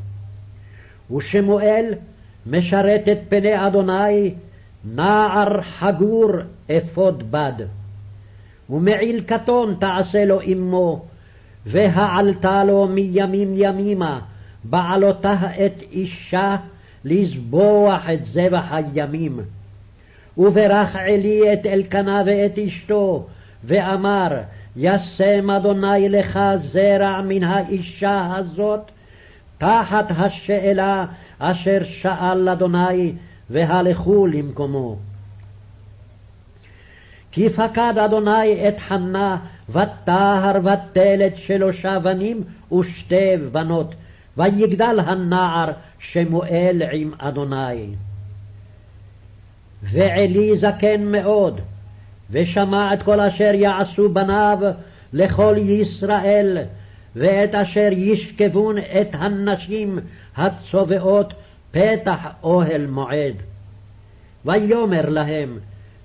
ושמואל 1.15 1.93
משרת 2.45 3.03
את 3.12 3.17
פני 3.29 3.67
אדוני 3.67 4.33
נער 4.86 5.62
חגור 5.62 6.31
אפוד 6.71 7.31
בד. 7.31 7.53
ומעיל 8.69 9.21
קטון 9.21 9.75
תעשה 9.79 10.25
לו 10.25 10.41
אמו, 10.41 11.05
והעלתה 11.65 12.63
לו 12.63 12.88
מימים 12.88 13.53
ימימה, 13.55 14.19
בעלותה 14.63 15.36
את 15.65 15.81
אישה 15.91 16.55
לזבוח 17.05 18.09
את 18.13 18.25
זבח 18.25 18.65
הימים. 18.71 19.39
וברך 20.38 20.96
עלי 20.96 21.53
את 21.53 21.65
אלקנה 21.65 22.24
ואת 22.25 22.58
אשתו, 22.67 23.27
ואמר, 23.63 24.38
ישם 24.75 25.50
אדוני 25.50 26.10
לך 26.10 26.39
זרע 26.62 27.22
מן 27.22 27.44
האישה 27.44 28.36
הזאת, 28.36 28.82
תחת 29.58 30.06
השאלה 30.10 31.06
אשר 31.39 31.84
שאל 31.84 32.50
אדוני, 32.50 33.13
והלכו 33.50 34.27
למקומו. 34.27 34.96
כי 37.32 37.50
פקד 37.50 37.94
אדוני 38.06 38.67
את 38.67 38.79
חנה, 38.79 39.38
וטהר 39.70 40.60
ותלת 40.63 41.38
שלושה 41.38 42.00
בנים 42.00 42.44
ושתי 42.79 43.38
בנות, 43.51 43.96
ויגדל 44.38 45.00
הנער 45.06 45.72
שמואל 46.00 46.82
עם 46.91 47.12
אדוני. 47.17 47.88
ועלי 49.91 50.58
זקן 50.58 51.03
מאוד, 51.03 51.62
ושמע 52.32 52.94
את 52.94 53.03
כל 53.03 53.20
אשר 53.20 53.51
יעשו 53.53 54.10
בניו 54.10 54.58
לכל 55.13 55.56
ישראל, 55.58 56.58
ואת 57.15 57.56
אשר 57.56 57.89
ישכבון 57.91 58.77
את 58.77 59.08
הנשים 59.13 60.00
הצובעות 60.38 61.34
פתח 61.72 62.27
אוהל 62.44 62.86
מועד. 62.86 63.34
ויאמר 64.46 65.10
להם, 65.10 65.60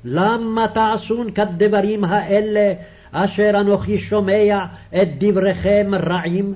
למה 0.05 0.69
תעשון 0.69 1.31
כדברים 1.31 2.05
האלה 2.05 2.73
אשר 3.13 3.51
אנוכי 3.61 3.99
שומע 3.99 4.65
את 5.03 5.09
דבריכם 5.19 5.91
רעים 5.95 6.55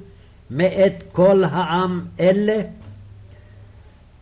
מאת 0.51 1.03
כל 1.13 1.45
העם 1.45 2.05
אלה? 2.21 2.57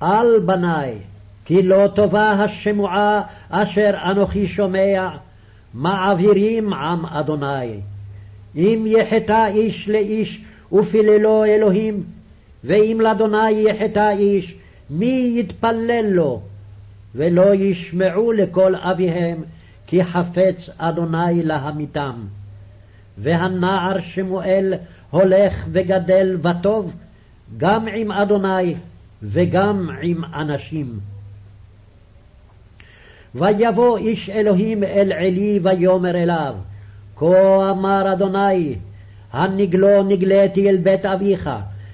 אל 0.03 0.39
בניי, 0.39 0.99
כי 1.45 1.63
לא 1.63 1.89
טובה 1.95 2.33
השמועה 2.33 3.23
אשר 3.51 3.91
אנוכי 4.11 4.47
שומע, 4.47 5.09
מעבירים 5.75 6.73
עם 6.73 7.07
אדוני. 7.07 7.81
אם 8.57 8.85
יחטא 8.87 9.47
איש 9.47 9.89
לאיש 9.89 10.45
ופיללו 10.73 11.45
אלוהים, 11.45 12.03
ואם 12.65 12.99
לאדוני 13.03 13.51
יחטא 13.51 14.11
איש, 14.11 14.55
מי 14.91 15.35
יתפלל 15.37 16.07
לו? 16.09 16.41
ולא 17.15 17.55
ישמעו 17.55 18.33
לקול 18.33 18.77
אביהם, 18.77 19.43
כי 19.87 20.05
חפץ 20.05 20.71
אדוני 20.79 21.43
להמיתם. 21.43 22.15
והנער 23.19 24.01
שמואל 24.01 24.75
הולך 25.11 25.67
וגדל 25.73 26.37
וטוב, 26.43 26.93
גם 27.57 27.89
עם 27.95 28.13
אדוני 28.13 28.75
וגם 29.23 29.91
עם 30.03 30.25
אנשים. 30.25 30.99
ויבוא 33.35 33.99
איש 33.99 34.31
אלוהים 34.31 34.85
אל 34.85 35.13
עלי 35.13 35.61
ויאמר 35.63 36.17
אליו, 36.17 36.55
כה 37.17 37.71
אמר 37.71 38.13
אדוני, 38.13 38.75
הנגלו 39.33 40.03
נגליתי 40.03 40.71
אל 40.71 40.77
בית 40.77 41.07
אביך, 41.07 41.51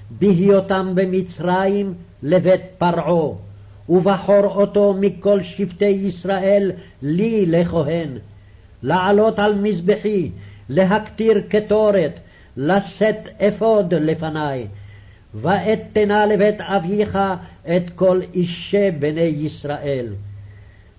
בהיותם 0.09 0.91
במצרים 0.95 1.93
לבית 2.23 2.61
פרעה, 2.77 3.33
ובחור 3.89 4.45
אותו 4.45 4.95
מכל 4.99 5.41
שבטי 5.41 5.85
ישראל 5.85 6.71
לי 7.01 7.45
לכהן, 7.45 8.09
לעלות 8.83 9.39
על 9.39 9.55
מזבחי, 9.55 10.31
להקטיר 10.69 11.41
קטורת, 11.49 12.19
לשאת 12.57 13.27
אפוד 13.47 13.93
לפני, 13.93 14.65
ואתנה 15.35 16.25
לבית 16.25 16.61
אביך 16.61 17.17
את 17.67 17.89
כל 17.95 18.21
אישי 18.33 18.91
בני 18.91 19.21
ישראל. 19.21 20.07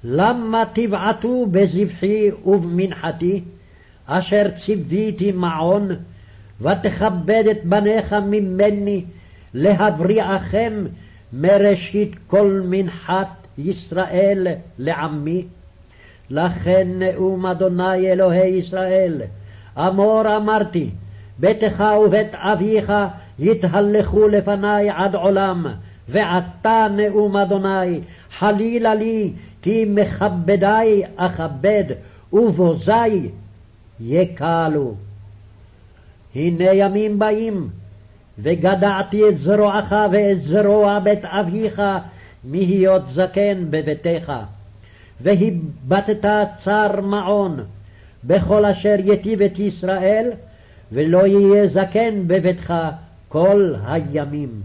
למה 0.04 0.64
תבעטו 0.72 1.46
בזבחי 1.50 2.30
ובמנחתי, 2.44 3.42
אשר 4.06 4.50
ציוויתי 4.50 5.32
מעון, 5.32 5.88
ותכבד 6.60 7.44
את 7.50 7.64
בניך 7.64 8.12
ממני, 8.12 9.04
להבריעכם 9.54 10.84
מראשית 11.32 12.10
כל 12.26 12.62
מנחת 12.64 13.46
ישראל 13.58 14.46
לעמי. 14.78 15.46
לכן 16.30 16.88
נאום 16.98 17.46
אדוני 17.46 18.12
אלוהי 18.12 18.48
ישראל, 18.48 19.22
אמור 19.78 20.36
אמרתי, 20.36 20.90
ביתך 21.38 21.84
ובית 22.04 22.34
אביך 22.34 22.92
יתהלכו 23.38 24.28
לפני 24.28 24.90
עד 24.90 25.14
עולם, 25.14 25.66
ועתה 26.08 26.86
נאום 26.96 27.36
אדוני, 27.36 28.00
חלילה 28.38 28.94
לי, 28.94 29.32
כי 29.62 29.84
מכבדי 29.88 31.02
אכבד, 31.16 31.84
ובוזי 32.32 33.28
יקלו. 34.00 34.94
הנה 36.34 36.64
ימים 36.64 37.18
באים, 37.18 37.68
וגדעתי 38.38 39.28
את 39.28 39.38
זרועך 39.38 39.94
ואת 40.12 40.40
זרוע 40.40 40.98
בית 40.98 41.24
אביך 41.24 41.82
מהיות 42.44 43.02
זקן 43.10 43.64
בביתך. 43.70 44.32
והבטת 45.20 46.28
צר 46.58 47.00
מעון 47.00 47.60
בכל 48.24 48.64
אשר 48.64 48.96
יטיב 49.04 49.42
את 49.42 49.58
ישראל, 49.58 50.30
ולא 50.92 51.26
יהיה 51.26 51.66
זקן 51.66 52.22
בביתך 52.26 52.74
כל 53.28 53.74
הימים. 53.86 54.60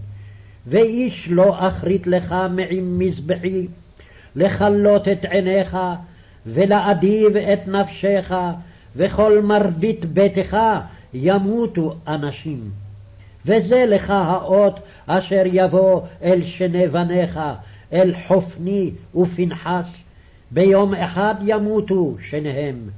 ואיש 0.68 1.28
לא 1.32 1.68
אחרית 1.68 2.08
לך 2.08 2.36
מעם 2.50 3.00
מזבחי, 3.00 3.68
לכלות 4.36 5.08
את 5.08 5.26
עיניך, 5.26 5.78
ולאדיב 6.46 7.38
את 7.38 7.68
נפשך, 7.68 8.34
וכל 8.96 9.42
מרבית 9.44 10.06
ביתך 10.06 10.58
ימותו 11.14 11.96
אנשים. 12.08 12.70
וזה 13.46 13.86
לך 13.88 14.10
האות 14.10 14.80
אשר 15.08 15.44
יבוא 15.46 16.02
אל 16.24 16.44
שני 16.44 16.88
בניך, 16.88 17.40
אל 17.94 18.14
חופני 18.28 18.92
ופנחס, 19.16 19.86
ביום 20.52 20.94
אחד 20.94 21.36
ימותו 21.46 22.16
שניהם. 22.30 22.90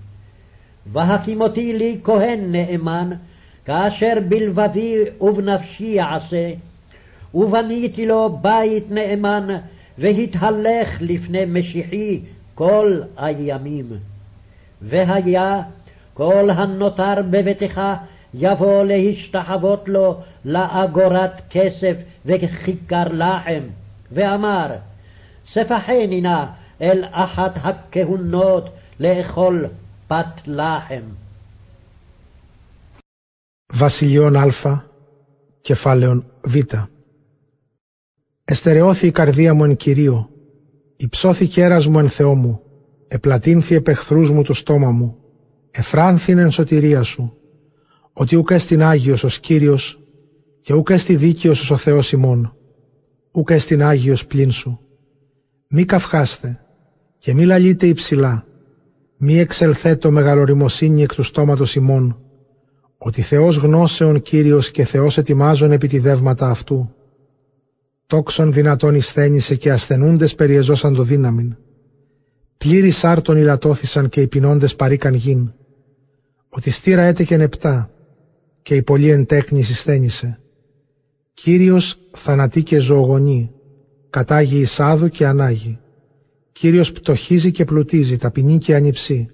והקימותי 0.92 1.74
לי 1.74 2.00
כהן 2.04 2.52
נאמן, 2.52 3.10
כאשר 3.66 4.14
בלבבי 4.30 4.96
ובנפשי 5.22 5.84
יעשה, 5.84 6.52
ובניתי 7.34 8.06
לו 8.06 8.38
בית 8.42 8.92
נאמן, 8.92 9.48
והתהלך 9.99 10.89
לפני 11.01 11.45
משיחי 11.45 12.21
כל 12.55 13.01
הימים. 13.17 13.93
והיה 14.83 15.63
כל 16.15 16.51
הנותר 16.51 17.15
בביתך 17.31 17.81
יבוא 18.35 18.85
להשתחוות 18.85 19.89
לו 19.89 20.21
לאגורת 20.45 21.41
כסף 21.51 21.97
וכיכר 22.27 23.05
לחם, 23.13 23.63
ואמר, 24.13 24.67
ספחני 25.47 26.21
נא 26.21 26.45
אל 26.81 27.05
אחת 27.11 27.53
הכהונות 27.57 28.71
לאכול 29.01 29.67
פת 30.09 30.41
לחם. 30.47 31.03
Βασιλειών 33.73 34.37
Α, 34.37 34.75
κεφάλαιον 35.65 36.21
Β. 36.47 36.57
Εστερεώθη 38.52 39.08
η 39.08 39.12
καρδία 39.12 39.54
μου 39.54 39.64
εν 39.64 39.76
Κυρίω, 39.76 40.30
υψώθη 40.96 41.48
κέρας 41.48 41.88
μου 41.88 42.00
εν 42.00 42.10
Θεό 42.10 42.36
μου, 42.36 42.62
επλατύνθη 43.08 43.76
επεχθρούς 43.76 44.32
μου 44.32 44.44
το 44.44 44.54
στόμα 44.54 44.92
μου, 44.92 45.18
εφράνθην 45.72 46.38
εν 46.38 46.52
σωτηρία 46.52 47.04
σου, 47.04 47.38
ότι 48.14 48.36
ούκ 48.36 48.50
έστιν 48.52 48.84
Άγιος 48.84 49.24
ως 49.24 49.40
Κύριος 49.40 50.00
και 50.62 50.74
ούκ 50.74 50.90
έστι 50.90 51.16
δίκαιος 51.16 51.62
ως 51.62 51.72
ο 51.72 51.78
Θεός 51.78 52.12
ημών, 52.12 52.56
ούκ 53.32 53.50
έστιν 53.50 53.84
Άγιος 53.84 54.26
πλην 54.26 54.52
σου. 54.52 54.80
Μη 55.68 55.86
καυχάστε 55.86 56.60
και 57.18 57.34
μη 57.34 57.46
λαλείτε 57.46 57.88
υψηλά, 57.88 58.46
μη 59.18 59.40
εξελθέτω 59.40 60.12
μεγαλοριμοσύνη 60.12 61.02
εκ 61.02 61.14
του 61.14 61.24
στόματος 61.24 61.76
ημών, 61.76 62.22
ότι 62.98 63.22
Θεός 63.22 63.58
γνώσεων 63.58 64.22
Κύριος 64.22 64.72
και 64.72 64.86
Θεός 64.86 65.18
ετοιμάζων 65.18 65.72
επί 65.72 65.88
τη 65.88 66.00
δεύματα 66.00 66.50
αυτού. 66.50 66.94
Τόξον 68.10 68.54
δυνατόν 68.54 68.96
εισθένησε 68.96 69.56
και 69.56 69.72
ασθενούντες 69.72 70.36
περιεζώσαν 70.36 70.96
το 70.96 71.04
δύναμιν. 71.04 71.56
Πλήρη 72.58 72.92
άρτων 73.02 73.38
ηλατώθησαν 73.38 74.10
και 74.10 74.22
οι 74.22 74.28
πεινώντες 74.28 74.76
παρήκαν 74.76 75.14
γην. 75.14 75.52
Ότι 76.50 76.70
στήρα 76.70 77.02
έτεκεν 77.02 77.42
επτά 77.42 77.90
και 78.62 78.76
η 78.76 78.82
πολλή 78.82 79.10
εν 79.10 79.26
τέχνη 79.26 79.64
συσθένησε. 79.64 80.40
Κύριος 81.34 82.00
θανατεί 82.12 82.64
και 82.64 82.80
ζωογονεί, 82.80 83.52
κατάγει 84.10 84.60
εισάδου 84.60 85.10
και 85.10 85.26
ανάγει. 85.26 85.80
Κύριος 86.52 86.92
πτωχίζει 86.92 87.52
και 87.52 87.66
πλουτίζει, 87.66 88.18
ταπεινή 88.18 88.58
και 88.58 88.76
ανυψή. 88.76 89.30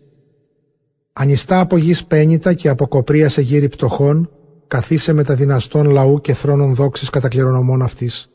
Ανιστά 1.13 1.59
από 1.59 1.77
γης 1.77 2.05
πένιτα 2.05 2.53
και 2.53 2.69
από 2.69 2.87
κοπρία 2.87 3.29
σε 3.29 3.41
γύρι 3.41 3.69
πτωχών, 3.69 4.29
καθίσε 4.67 5.13
με 5.13 5.23
τα 5.23 5.35
δυναστών 5.35 5.89
λαού 5.89 6.21
και 6.21 6.33
θρόνων 6.33 6.75
δόξης 6.75 7.09
κατά 7.09 7.27
κληρονομών 7.27 7.81
αυτής. 7.81 8.29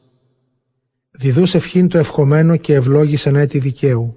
Διδούς 1.21 1.55
ευχήν 1.55 1.89
το 1.89 1.99
ευχομένο 1.99 2.57
και 2.57 2.75
ευλόγησεν 2.75 3.37
έτη 3.37 3.59
δικαίου. 3.59 4.17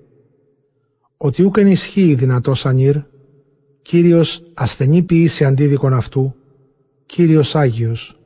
Ότι 1.17 1.43
ούκ 1.43 1.57
ενισχύει 1.57 2.13
δυνατός 2.13 2.65
ανήρ, 2.65 2.95
Κύριος 3.81 4.43
ασθενή 4.53 5.01
ποιήσει 5.01 5.45
αντίδικον 5.45 5.93
αυτού, 5.93 6.35
Κύριος 7.05 7.55
Άγιος. 7.55 8.19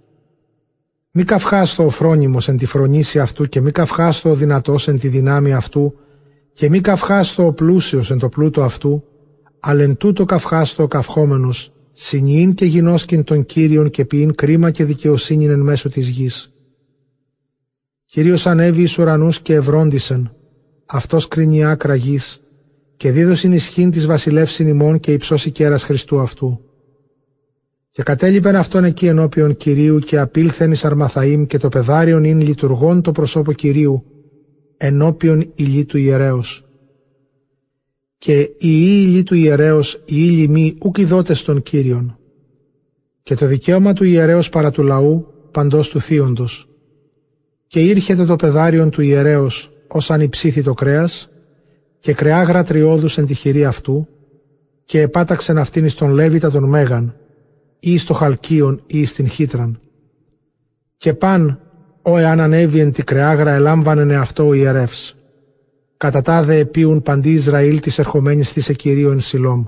Μη 1.12 1.24
καυχάστο 1.24 1.86
ο 1.86 1.90
φρόνιμος 1.90 2.48
εν 2.48 2.58
τη 2.58 2.66
φρονήση 2.66 3.20
αυτού 3.20 3.46
και 3.46 3.62
μη 3.62 3.72
καυχάστο 3.72 4.30
ο 4.30 4.36
δυνατός 4.36 4.88
εν 4.88 5.00
τη 5.00 5.08
δυνάμει 5.08 5.54
αυτού 5.54 5.94
και 6.54 6.70
μη 6.70 6.82
καυχάστο 6.82 7.46
ο 7.46 7.54
πλούσιος 7.54 8.12
εν 8.12 8.20
το 8.20 8.30
πλούτο 8.30 8.64
αυτού, 8.64 9.04
αλλά 9.60 9.84
εν 9.84 9.98
τούτο 9.98 10.26
καυχάστο 10.26 10.84
ο 10.84 10.88
καυχόμενος, 10.88 11.72
συνειήν 11.94 12.54
και 12.54 12.66
γινώσκην 12.66 13.24
των 13.24 13.46
Κύριων 13.46 13.90
και 13.90 14.06
ποιήν 14.06 14.36
κρίμα 14.36 14.72
και 14.72 14.86
δικαιοσύνη 14.86 15.46
εν 15.46 15.60
μέσω 15.60 15.90
της 15.90 16.10
γης. 16.10 16.52
Κύριος 18.10 18.48
ανέβη 18.48 18.82
εις 18.82 18.98
ουρανούς 18.98 19.42
και 19.42 19.54
ευρόντισεν, 19.54 20.32
αυτός 20.86 21.28
κρίνει 21.28 21.66
άκρα 21.66 21.96
γης, 21.96 22.42
και 22.98 23.12
δίδωσιν 23.12 23.52
ισχύν 23.54 23.92
της 23.92 24.06
βασιλεύσιν 24.06 24.68
ημών 24.68 25.00
και 25.00 25.12
υψώσει 25.12 25.52
κέρας 25.52 25.84
Χριστού 25.84 26.20
αυτού. 26.20 26.60
Και 27.92 28.04
κατέλειπεν 28.04 28.56
αυτόν 28.56 28.84
εκεί 28.84 29.08
ενώπιον 29.08 29.58
Κυρίου 29.58 30.00
και 30.00 30.20
απήλθεν 30.20 30.72
εις 30.72 30.86
Αρμαθαήμ 30.86 31.46
και 31.46 31.58
το 31.58 31.70
πεδάριον 31.70 32.24
ειν 32.24 32.42
λειτουργών 32.42 33.02
το 33.02 33.12
προσώπο 33.12 33.54
Κυρίου, 33.54 34.04
ενώπιον 34.78 35.52
ηλί 35.56 35.86
του 35.86 35.98
ιερέως. 35.98 36.66
Και 38.18 38.40
οι 38.40 38.56
ηλί 38.60 39.24
του 39.24 39.36
ιερέως, 39.36 39.94
οι 39.94 40.16
ήλοι 40.16 40.48
μη 40.48 40.78
ούκ 40.82 40.98
ειδότες 40.98 41.44
των 41.44 41.62
Κύριων. 41.62 42.18
Και 43.24 43.36
το 43.36 43.46
δικαίωμα 43.46 43.94
του 43.94 44.04
ιερέως 44.04 44.50
παρά 44.50 44.72
του 44.72 44.84
λαού, 44.84 45.28
παντός 45.52 45.90
του 45.90 46.00
θείοντος. 46.00 46.67
Και 47.68 47.80
ήρχεται 47.80 48.26
το 48.26 48.36
πεδάριον 48.36 48.90
του 48.90 49.02
ιερέως, 49.02 49.72
ως 49.88 50.12
αν 50.12 50.22
υψήθη 50.22 50.62
το 50.62 50.74
κρέας, 50.74 51.30
και 52.00 52.14
κρεάγρα 52.14 52.64
τριώδους 52.64 53.18
εν 53.18 53.26
τη 53.26 53.34
χειρή 53.34 53.66
αυτού, 53.66 54.08
και 54.86 55.02
επάταξεν 55.02 55.58
αυτήν 55.58 55.86
εις 55.86 55.96
τον 55.96 56.12
Λέβητα 56.12 56.52
τον 56.52 56.70
Μέγαν, 56.70 57.16
ή 57.80 57.98
στο 57.98 58.14
Χαλκίον 58.14 58.82
ή 58.88 59.06
στην 59.06 59.28
Χίτραν. 59.28 59.80
Και 60.98 61.14
παν, 61.14 61.60
ο 62.02 62.18
εάν 62.18 62.40
ανέβη 62.40 62.80
εν 62.80 62.92
τη 62.92 63.04
κρεάγρα 63.04 63.52
ελάμβανεν 63.52 64.12
αυτό 64.12 64.48
ο 64.48 64.54
ιερεύς. 64.54 65.16
Κατά 65.98 66.22
τάδε 66.22 66.58
επίουν 66.58 67.02
παντί 67.02 67.32
Ισραήλ 67.32 67.80
της 67.80 68.00
ερχομένης 68.00 68.54
της 68.54 68.70
εκυρίου 68.70 69.10
εν 69.10 69.20
Σιλόμ. 69.20 69.66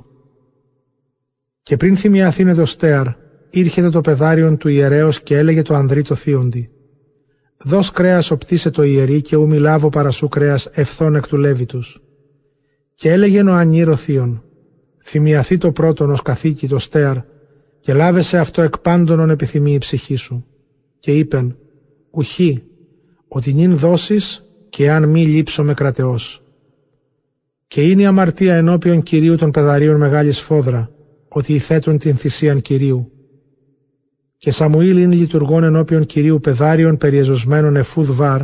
Και 1.64 1.78
πριν 1.78 1.98
θυμιαθήνε 1.98 2.54
το 2.54 2.66
στέαρ, 2.66 3.08
ήρχεται 3.50 3.90
το 3.90 4.02
πεδάριον 4.02 4.58
του 4.58 4.68
ιερέως 4.68 5.22
και 5.22 5.38
έλεγε 5.38 5.62
το 5.62 5.76
ανδρή 5.76 6.02
το 6.02 6.16
θείοντι. 6.16 6.70
Δώσ 7.64 7.92
κρέας 7.92 8.32
οπτήσε 8.32 8.70
το 8.70 8.84
ιερή 8.84 9.22
και 9.22 9.36
ου 9.36 9.48
μιλάβω 9.48 9.90
παρασού 9.90 10.28
κρέας 10.28 10.66
ευθών 10.66 11.16
εκ 11.16 11.28
του 11.28 11.38
Λέβητους. 11.38 12.02
Και 12.96 13.12
έλεγε 13.12 13.42
ο 13.44 13.54
ανήρο 13.54 13.96
θείον, 13.96 14.44
θυμιαθεί 15.04 15.58
το 15.58 15.72
πρώτον 15.72 16.10
ως 16.10 16.22
καθήκη 16.22 16.68
το 16.68 16.80
στέαρ 16.80 17.18
και 17.80 17.94
λάβεσαι 17.94 18.38
αυτό 18.38 18.62
εκ 18.62 18.78
πάντων 18.78 19.30
επιθυμεί 19.30 19.74
η 19.74 19.78
ψυχή 19.78 20.16
σου. 20.16 20.46
Και 21.00 21.12
είπεν, 21.12 21.58
ουχή, 22.12 22.64
ότι 23.28 23.54
νυν 23.54 23.78
δώσεις 23.78 24.44
και 24.70 24.92
αν 24.92 25.10
μη 25.10 25.26
λείψω 25.26 25.64
με 25.64 25.74
κρατεός. 25.74 26.44
Και 27.68 27.82
είναι 27.82 28.02
η 28.02 28.06
αμαρτία 28.06 28.56
ενώπιον 28.56 29.04
Κυρίου 29.04 29.36
των 29.36 29.52
πεδαρίων 29.52 29.98
μεγάλης 29.98 30.40
φόδρα, 30.40 30.92
ότι 31.28 31.54
υθέτουν 31.54 31.98
την 31.98 32.18
θυσίαν 32.18 32.62
Κυρίου. 32.62 33.12
Και 34.40 34.52
Σαμουήλ 34.52 34.98
είναι 34.98 35.16
λειτουργών 35.16 35.64
ενώπιον 35.64 36.06
Κυρίου 36.06 36.40
πεδάριων 36.40 36.98
περιεζωσμένων 36.98 37.76
εφούδ 37.76 38.10
βάρ, 38.12 38.42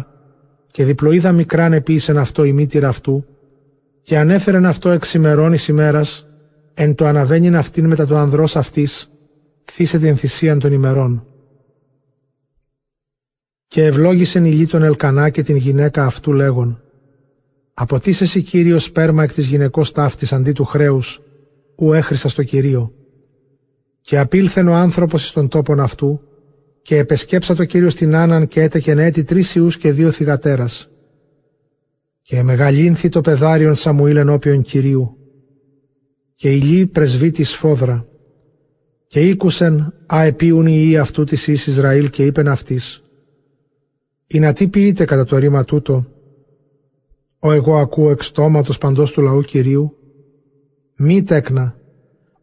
και 0.72 0.86
διπλοείδα 0.86 1.32
μικράν 1.32 1.74
επίσεν 1.74 2.18
αυτό 2.18 2.44
η 2.44 2.54
μήτηρα 2.54 2.88
αυτού, 2.88 3.26
και 4.02 4.18
ανέφερεν 4.18 4.66
αυτό 4.66 4.90
εξ 4.90 5.14
ημερών 5.14 5.54
εις 5.54 5.68
ημέρας, 5.68 6.28
εν 6.74 6.96
το 6.96 7.06
αναβαίνειν 7.06 7.56
αυτήν 7.56 7.88
μετά 7.88 8.08
το 8.08 8.18
ανδρός 8.18 8.56
αυτής, 8.56 9.12
θύσε 9.72 10.00
την 10.00 10.18
θυσίαν 10.18 10.60
των 10.60 10.72
ημερών. 10.72 11.26
Και 13.68 13.86
ευλόγησεν 13.86 14.46
η 14.46 14.66
τον 14.66 14.84
Ελκανά 14.84 15.30
και 15.30 15.44
την 15.44 15.56
γυναίκα 15.56 16.06
αυτού 16.06 16.34
λέγον, 16.34 16.82
«Αποτίσεσαι 17.74 18.40
Κύριος 18.40 18.84
σπέρμα 18.84 19.24
εκ 19.24 19.34
της 19.34 19.48
γυναικός 19.48 19.92
ταύτης 19.92 20.34
αντί 20.34 20.52
του 20.52 20.66
χρέους, 20.66 21.22
ου 21.76 21.94
έχρισα 21.94 22.30
στο 22.30 22.44
Κυρίο». 22.44 22.94
Και 24.06 24.20
απήλθεν 24.20 24.68
ο 24.68 24.74
άνθρωπος 24.74 25.24
εις 25.24 25.32
τον 25.32 25.48
τόπον 25.48 25.80
αυτού, 25.80 26.22
και 26.82 26.98
επεσκέψα 26.98 27.56
το 27.56 27.66
Κύριο 27.66 27.90
στην 27.90 28.16
Άνναν 28.16 28.48
και 28.48 28.62
έτεκεν 28.62 29.00
έτη 29.00 29.24
τρεις 29.24 29.56
ιούς 29.56 29.78
και 29.78 29.92
δύο 29.92 30.12
θυγατέρας. 30.12 30.90
Και 32.22 32.44
μεγαλύνθη 32.44 33.10
το 33.10 33.22
πεδάριον 33.22 33.76
Σαμουήλ 33.76 34.18
ενώπιον 34.18 34.62
Κυρίου, 34.62 35.18
και 36.36 36.52
ηλί 36.52 36.86
πρεσβύτης 36.86 37.56
φόδρα, 37.56 38.08
και 39.08 39.20
ήκουσεν 39.20 39.94
αεπίουν 40.06 40.68
οι 40.68 40.84
ιοί 40.86 40.98
αυτού 40.98 41.24
της 41.24 41.48
εις 41.48 41.68
Ισραήλ 41.68 42.10
και 42.10 42.26
είπεν 42.26 42.48
αυτής, 42.48 43.04
«Η 44.28 44.40
να 44.40 44.54
τι 44.54 44.68
ποιείτε 44.68 45.06
κατά 45.06 45.26
το 45.26 45.38
ρήμα 45.38 45.64
τούτο, 45.64 46.06
ο 47.40 47.52
εγώ 47.52 47.78
ακούω 47.78 48.12
εξ 48.12 48.26
στόματος 48.26 48.78
παντός 48.78 49.12
του 49.12 49.22
λαού 49.22 49.42
Κυρίου, 49.42 49.98
μη 50.98 51.24
τέκνα, 51.24 51.76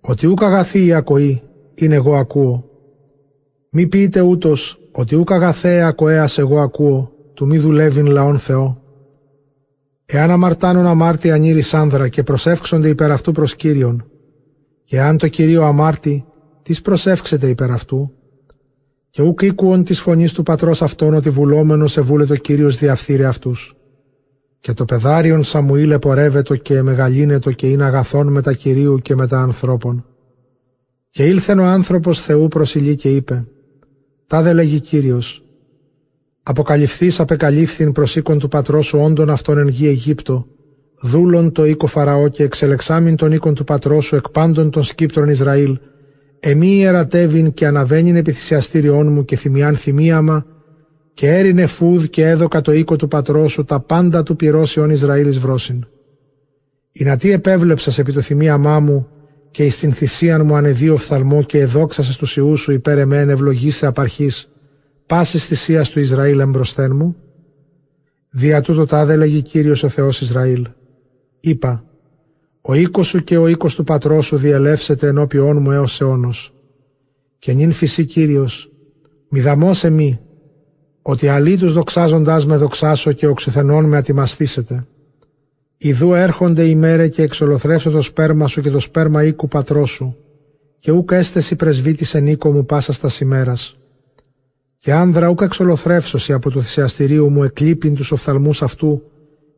ότι 0.00 0.26
ούκ 0.26 0.42
αγαθή 0.42 0.84
η 0.84 0.92
ακοή, 0.92 1.42
είναι 1.84 1.94
εγώ 1.94 2.16
ακούω. 2.16 2.70
Μη 3.70 3.86
πείτε 3.86 4.20
ούτως, 4.20 4.80
ότι 4.92 5.16
ούκ 5.16 5.32
αγαθέ 5.32 5.82
ακοέας 5.82 6.38
εγώ 6.38 6.60
ακούω, 6.60 7.12
του 7.34 7.46
μη 7.46 7.58
δουλεύειν 7.58 8.06
λαόν 8.06 8.38
Θεό. 8.38 8.82
Εάν 10.06 10.30
αμαρτάνουν 10.30 10.86
αμάρτη 10.86 11.30
ανήρης 11.30 11.74
άνδρα 11.74 12.08
και 12.08 12.22
προσεύξονται 12.22 12.88
υπέρ 12.88 13.10
αυτού 13.10 13.32
προς 13.32 13.56
Κύριον, 13.56 14.04
και 14.84 15.00
αν 15.00 15.16
το 15.16 15.28
Κυρίο 15.28 15.62
αμάρτη, 15.62 16.24
τις 16.62 16.82
προσεύξετε 16.82 17.48
υπέρ 17.48 17.70
αυτού, 17.70 18.12
και 19.10 19.22
ούκ 19.22 19.42
οίκουον 19.42 19.84
της 19.84 20.00
φωνής 20.00 20.32
του 20.32 20.42
πατρός 20.42 20.82
αυτών 20.82 21.14
ότι 21.14 21.30
βουλόμενος 21.30 21.96
εβούλε 21.96 22.24
το 22.26 22.36
Κύριος 22.36 22.76
διαφθείρε 22.76 23.26
αυτούς. 23.26 23.76
Και 24.60 24.72
το 24.72 24.84
πεδάριον 24.84 25.44
Σαμουήλ 25.44 25.90
επορεύετο 25.90 26.56
και 26.56 26.82
μεγαλύνετο 26.82 27.52
και 27.52 27.68
είναι 27.68 27.84
αγαθόν 27.84 28.28
με 28.28 28.42
τα 28.42 28.52
Κυρίου 28.52 28.98
και 28.98 29.14
με 29.14 29.26
τα 29.26 29.38
ανθρώπων. 29.40 30.04
Και 31.14 31.26
ήλθεν 31.26 31.58
ο 31.58 31.64
άνθρωπος 31.64 32.20
Θεού 32.20 32.48
προσιλεί 32.48 32.94
και 32.94 33.14
είπε, 33.14 33.44
«Τα 34.26 34.52
λέγει 34.52 34.80
Κύριος, 34.80 35.44
αποκαλυφθείς 36.42 37.20
απεκαλύφθην 37.20 37.92
προσήκον 37.92 38.38
του 38.38 38.48
πατρός 38.48 38.86
σου 38.86 38.98
όντων 38.98 39.30
αυτών 39.30 39.58
εν 39.58 39.68
γη 39.68 39.86
Αιγύπτο, 39.86 40.46
δούλων 41.00 41.52
το 41.52 41.64
οίκο 41.64 41.86
Φαραώ 41.86 42.28
και 42.28 42.42
εξελεξάμιν 42.42 43.16
τον 43.16 43.32
οίκον 43.32 43.54
του 43.54 43.64
πατρός 43.64 44.04
σου 44.04 44.16
εκ 44.16 44.28
πάντων 44.28 44.70
των 44.70 44.82
σκύπτρων 44.82 45.28
Ισραήλ, 45.28 45.78
Εμεί 46.40 46.76
ιερατεύειν 46.76 47.54
και 47.54 47.66
αναβαίνειν 47.66 48.16
επί 48.16 48.32
θυσιαστήριών 48.32 49.12
μου 49.12 49.24
και 49.24 49.36
θυμιάν 49.36 49.76
θυμίαμα 49.76 50.46
και 51.14 51.28
έρινε 51.28 51.66
φούδ 51.66 52.04
και 52.04 52.28
έδωκα 52.28 52.60
το 52.60 52.72
οίκο 52.72 52.96
του 52.96 53.08
πατρός 53.08 53.60
τα 53.66 53.80
πάντα 53.80 54.22
του 54.22 54.36
πυρώσεων 54.36 54.90
Ισραήλης 54.90 55.38
βρόσιν. 55.38 55.86
Η 56.92 57.04
να 57.04 57.16
τι 57.16 57.30
επέβλεψας 57.30 57.98
επί 57.98 58.12
το 58.12 58.20
θυμίαμά 58.20 58.80
μου 58.80 59.08
και 59.52 59.64
εις 59.64 59.78
την 59.78 59.92
θυσίαν 59.92 60.46
μου 60.46 60.54
ανεδίο 60.54 60.96
φθαλμό 60.96 61.42
και 61.42 61.58
εδόξασες 61.58 62.16
του 62.16 62.26
Ιούς 62.40 62.60
σου 62.60 62.72
υπέρ 62.72 62.98
εμέν 62.98 63.28
ευλογήστε 63.28 63.86
απαρχής 63.86 64.50
πάσης 65.06 65.46
θυσίας 65.46 65.90
του 65.90 66.00
Ισραήλ 66.00 66.38
εμπροσθέν 66.38 66.96
μου. 66.96 67.16
Δια 68.30 68.60
τούτο 68.60 68.86
τάδε 68.86 69.16
λέγει 69.16 69.42
Κύριος 69.42 69.82
ο 69.82 69.88
Θεός 69.88 70.20
Ισραήλ. 70.20 70.66
Είπα, 71.40 71.84
ο 72.60 72.74
οίκος 72.74 73.06
σου 73.06 73.24
και 73.24 73.36
ο 73.36 73.48
οίκος 73.48 73.74
του 73.74 73.84
πατρός 73.84 74.26
σου 74.26 74.36
διελεύσετε 74.36 75.06
ενώπιόν 75.06 75.62
μου 75.62 75.70
έως 75.70 76.00
αιώνος. 76.00 76.54
Και 77.38 77.52
νυν 77.52 77.72
φυσί 77.72 78.04
Κύριος, 78.04 78.72
μη 79.28 79.40
δαμώσε 79.40 79.90
μη, 79.90 80.20
ότι 81.02 81.28
αλήτους 81.28 81.72
δοξάζοντάς 81.72 82.46
με 82.46 82.56
δοξάσω 82.56 83.12
και 83.12 83.26
οξυθενών 83.26 83.84
με 83.84 83.96
ατιμαστήσετε. 83.96 84.86
Ιδού 85.84 86.14
έρχονται 86.14 86.64
οι 86.64 86.74
μέρε 86.74 87.08
και 87.08 87.22
εξολοθρεύσω 87.22 87.90
το 87.90 88.02
σπέρμα 88.02 88.46
σου 88.46 88.60
και 88.60 88.70
το 88.70 88.78
σπέρμα 88.78 89.24
οίκου 89.24 89.48
πατρός 89.48 89.90
σου, 89.90 90.16
και 90.78 90.90
ούκ 90.90 91.10
έστεση 91.12 91.56
πρεσβύτης 91.56 92.14
εν 92.14 92.26
οίκο 92.26 92.52
μου 92.52 92.66
πάσα 92.66 92.92
στα 92.92 93.10
ημέρας. 93.20 93.76
Και 94.78 94.92
άνδρα 94.92 95.28
ούκ 95.28 95.40
εξολοθρεύσωση 95.40 96.32
από 96.32 96.50
το 96.50 96.62
θυσιαστηρίο 96.62 97.28
μου 97.30 97.42
εκλείπειν 97.42 97.94
τους 97.94 98.12
οφθαλμούς 98.12 98.62
αυτού, 98.62 99.02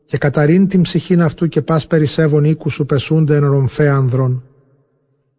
και 0.04 0.18
καταρρύν 0.18 0.68
την 0.68 0.82
ψυχήν 0.82 1.22
αυτού 1.22 1.48
και 1.48 1.62
πας 1.62 1.86
περισσεύων 1.86 2.44
οίκου 2.44 2.70
σου 2.70 2.86
πεσούνται 2.86 3.36
εν 3.36 3.44
ρομφέ 3.44 3.88
ανδρών. 3.88 4.42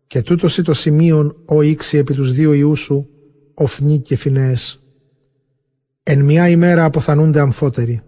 Και 0.08 0.21
τούτος 0.21 0.62
το 0.63 0.74
σημείον 0.74 1.36
ο 1.45 1.62
ήξι 1.62 1.98
επί 1.98 2.13
τους 2.13 2.34
δύο 2.34 2.54
ιούς 2.54 2.80
σου, 2.80 3.10
οφνί 3.54 4.00
και 4.00 4.15
φινέες. 4.15 4.84
Εν 6.04 6.21
μια 6.21 6.50
ημέρα 6.50 6.84
αποθανούνται 6.84 7.39
αμφότεροι 7.39 8.02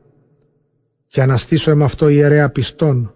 και 1.07 1.21
αναστήσω 1.21 1.71
εμ' 1.71 1.83
αυτό 1.83 2.07
ιερέα 2.07 2.49
πιστών, 2.49 3.13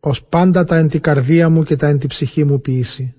ως 0.00 0.24
πάντα 0.24 0.64
τα 0.64 0.76
εν 0.76 0.88
τη 0.88 1.00
καρδία 1.00 1.48
μου 1.48 1.62
και 1.62 1.76
τα 1.76 1.86
εν 1.86 1.98
τη 1.98 2.06
ψυχή 2.06 2.44
μου 2.44 2.60
ποιήσει. 2.60 3.14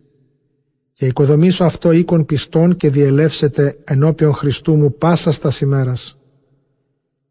Και 0.93 1.05
οικοδομήσω 1.05 1.63
αυτό 1.63 1.91
οίκον 1.91 2.25
πιστών 2.25 2.75
και 2.75 2.89
διελεύσετε 2.89 3.77
ενώπιον 3.83 4.33
Χριστού 4.33 4.75
μου 4.75 4.97
πάσα 4.97 5.31
στα 5.31 5.51
ημέρας. 5.61 6.17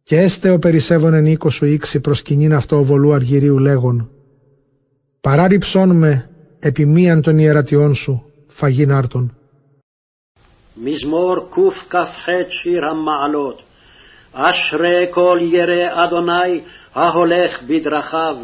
Και 0.03 0.19
έστε 0.19 0.51
ο 0.51 0.59
περισσεύων 0.59 1.15
εν 1.15 1.27
οίκο 1.27 1.51
σου 1.51 1.67
ήξη 1.67 2.01
προσκυνήν 2.01 2.55
αυτό 2.55 2.77
ο 2.77 2.85
βολού 2.85 3.13
αργυρίου 3.13 3.59
λέγον. 3.59 4.11
Παράριψόν 5.21 5.97
με 5.97 6.31
επί 6.59 6.87
μίαν 6.87 7.23
των 7.23 7.39
ιερατιών 7.39 7.95
σου, 7.95 8.25
φαγήν 8.47 8.93
άρτων. 8.93 9.37
Μισμόρ 10.75 11.49
κουφ 11.49 11.75
καφέτσι. 11.89 12.71
אשרי 14.33 15.07
כל 15.11 15.39
ירא 15.41 16.05
אדוני 16.05 16.61
ההולך 16.95 17.63
בדרכיו. 17.63 18.37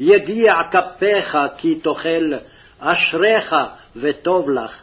יגיע 0.00 0.54
כפיך 0.70 1.38
כי 1.58 1.74
תאכל 1.74 2.32
אשריך 2.80 3.54
וטוב 3.96 4.50
לך. 4.50 4.74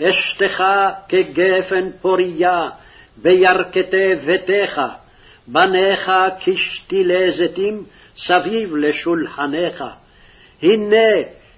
אשתך 0.00 0.64
כגפן 1.08 1.90
פוריה 2.00 2.68
בירכתי 3.16 4.14
ביתך. 4.14 4.80
בניך 5.46 6.12
כשתילי 6.40 7.32
זיתים 7.32 7.84
סביב 8.16 8.76
לשולחניך. 8.76 9.84
הנה 10.62 11.12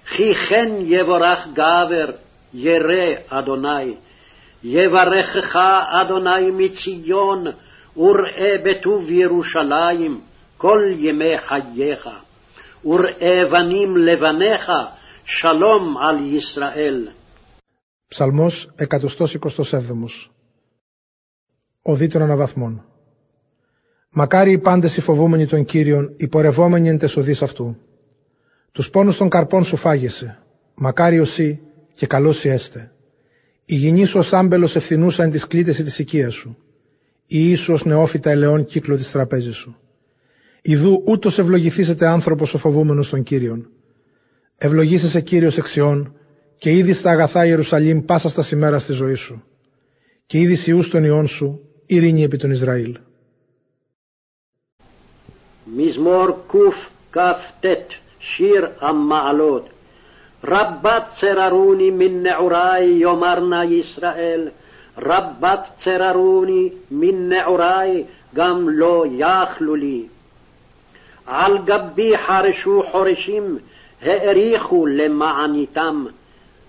כי 0.09 0.35
כן 0.35 0.69
יבורך 0.79 1.47
גבר 1.53 2.05
ירא 2.53 3.13
אדוני. 3.29 3.95
יברכך 4.63 5.59
אדוני 6.01 6.51
מציון 6.51 7.45
וראה 7.96 8.54
בטוב 8.64 9.10
ירושלים 9.10 10.20
כל 10.56 10.80
ימי 10.98 11.38
חייך 11.48 12.08
וראה 12.84 13.42
בנים 13.50 13.96
לבניך 13.96 14.70
שלום 15.24 15.96
על 15.96 16.16
ישראל. 16.34 17.08
Ψαλμός 18.08 18.68
127 18.76 19.94
Ο 21.82 21.94
δίτων 21.94 22.22
αναβαθμών 22.22 22.84
Μακάρι 24.18 24.50
οι 24.50 24.58
πάντες 24.58 24.96
οι 24.96 25.00
φοβούμενοι 25.00 25.46
των 25.46 25.64
Κύριων, 25.64 26.14
οι 26.16 26.28
πορευόμενοι 26.28 26.88
εν 26.88 26.98
τεσοδείς 26.98 27.42
αυτού. 27.42 27.76
Τους 28.72 28.90
πόνους 28.90 29.16
των 29.16 29.28
καρπών 29.28 29.64
σου 29.64 29.76
φάγεσαι. 29.76 30.38
Μακάρι 30.74 31.20
οσί 31.20 31.60
και 31.94 32.06
καλός 32.06 32.44
έστε. 32.44 32.92
Η 33.64 33.74
γυνή 33.74 34.04
σου 34.04 34.18
ως 34.18 34.32
άμπελος 34.32 34.76
ευθυνούσα 34.76 35.22
εν 35.22 35.30
της 35.30 35.46
κλήτεση 35.46 35.82
της 35.82 35.98
οικίας 35.98 36.34
σου. 36.34 36.56
Η 37.30 37.50
ίσου 37.50 37.72
ως 37.72 37.84
νεόφυτα 37.84 38.30
ελαιών 38.30 38.64
κύκλο 38.64 38.96
της 38.96 39.10
τραπέζης 39.10 39.56
σου. 39.56 39.76
Ιδού 40.62 41.02
ούτως 41.06 41.38
ευλογηθήσετε 41.38 42.06
άνθρωπος 42.06 42.54
ο 42.54 42.58
φοβούμενος 42.58 43.08
των 43.08 43.22
Κύριων. 43.22 43.68
Ευλογήσεσαι 44.58 45.20
Κύριος 45.20 45.58
εξιών 45.58 46.14
και 46.58 46.72
είδη 46.72 46.92
στα 46.92 47.10
αγαθά 47.10 47.46
Ιερουσαλήμ 47.46 48.04
πάσα 48.04 48.28
στα 48.28 48.42
σημέρα 48.42 48.78
στη 48.78 48.92
ζωή 48.92 49.14
σου. 49.14 49.42
Και 50.26 50.38
είδη 50.38 50.54
σιούς 50.54 50.90
των 50.90 51.04
ιών 51.04 51.26
σου, 51.26 51.60
ειρήνη 51.86 52.22
επί 52.22 52.36
των 52.36 52.50
Ισραήλ. 52.50 52.98
מזמור 55.76 56.44
קכ"ט 57.10 57.66
שיר 58.18 58.68
המעלות 58.80 59.68
רבת 60.44 61.02
צררוני 61.20 61.90
מן 61.90 62.22
נעורי 62.22 62.98
יאמרנה 63.00 63.64
ישראל 63.64 64.48
רבת 64.97 65.69
צררוני 65.79 66.69
מן 66.91 67.29
נעורי 67.29 68.03
גם 68.35 68.69
לא 68.69 69.05
יכלו 69.11 69.75
לי. 69.75 70.05
על 71.25 71.57
גבי 71.57 72.17
חרשו 72.17 72.83
חורשים 72.91 73.57
האריכו 74.01 74.85
למעניתם. 74.85 76.05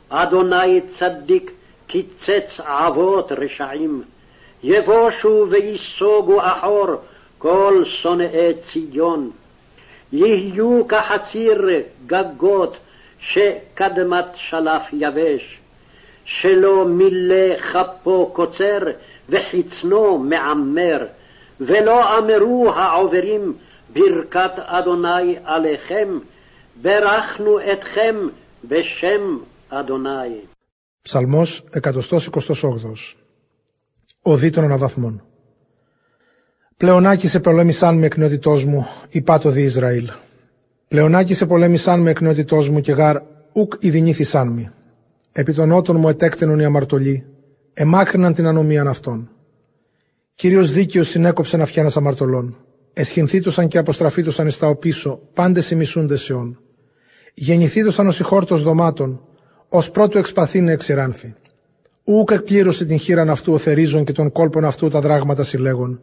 אדוני 0.09 0.81
צדיק 0.81 1.53
קיצץ 1.87 2.61
אבות 2.61 3.33
רשעים. 3.33 4.03
יבושו 4.63 5.47
וייסוגו 5.51 6.41
אחור 6.41 6.87
כל 7.39 7.83
שונאי 7.85 8.53
ציון, 8.73 9.31
יהיו 10.13 10.89
כחציר 10.89 11.69
גגות 12.07 12.77
שקדמת 13.21 14.25
שלף 14.35 14.83
יבש, 14.93 15.61
שלא 16.26 16.88
מילא 16.88 17.58
כפו 17.72 18.30
קוצר 18.34 18.80
וחצנו 19.30 20.18
מעמר, 20.18 21.06
ולא 21.60 22.18
אמרו 22.18 22.72
העוברים 22.76 23.54
ברכת 23.94 24.52
אדוני 24.58 25.36
עליכם, 25.44 26.20
ברכנו 26.82 27.60
אתכם 27.72 28.16
בשם 28.64 29.38
אדוני. 29.70 30.42
Ψαλμός 31.02 31.64
128 31.76 33.16
Ο 34.22 34.36
δίτων 34.36 34.64
αναβαθμών 34.64 35.22
Πλεονάκι 36.78 37.28
σε 37.28 37.40
πολέμησαν 37.40 37.98
με 37.98 38.06
εκνεωτητός 38.06 38.66
μου, 38.66 38.88
είπα 39.10 39.38
δι 39.38 39.62
Ισραήλ. 39.62 40.10
Πλεονάκι 40.88 41.34
σε 41.34 41.46
πολέμησαν 41.46 42.00
με 42.00 42.10
εκνεωτητός 42.10 42.70
μου 42.70 42.82
και 42.82 42.92
γάρ 42.92 43.18
ουκ 43.54 43.74
ειδηνήθησαν 43.80 44.48
μη. 44.48 44.70
Επί 45.33 45.55
των 45.55 45.73
ότων 45.73 45.97
μου 45.97 46.09
ετέκτενον 46.09 46.59
οι 46.59 46.65
αμαρτωλοί, 46.65 47.25
εμάκρυναν 47.73 48.33
την 48.33 48.47
ανομίαν 48.47 48.89
αυτών. 48.89 49.31
Κύριος 50.35 50.73
δίκαιος 50.73 51.09
συνέκοψε 51.09 51.57
να 51.57 51.65
φτιάνας 51.65 51.97
αμαρτωλών. 51.97 52.57
Εσχυνθήτωσαν 52.93 53.69
και 53.69 53.79
αποστραφήτωσαν 53.79 54.47
εις 54.47 54.59
τα 54.59 54.67
οπίσω, 54.67 55.21
πάντες 55.33 55.71
οι 55.71 55.75
μισούντες 55.75 56.31
αιών. 56.31 56.61
Γεννηθήτωσαν 57.35 58.07
ως 58.07 58.21
ηχόρτος 58.21 58.63
δωμάτων, 58.63 59.25
ως 59.69 59.91
πρώτου 59.91 60.19
εξπαθήνε 60.19 60.73
εξηράνθη. 60.73 61.35
Ούκ 62.05 62.31
εκπλήρωσε 62.31 62.85
την 62.85 62.99
χείραν 62.99 63.31
αυτού 63.31 63.53
ο 63.53 63.59
θερίζων 63.59 64.05
και 64.05 64.13
των 64.13 64.33
κόλπων 64.33 64.65
αυτού 64.65 64.89
τα 64.89 65.01
δράγματα 65.01 65.43
συλλέγων, 65.43 66.01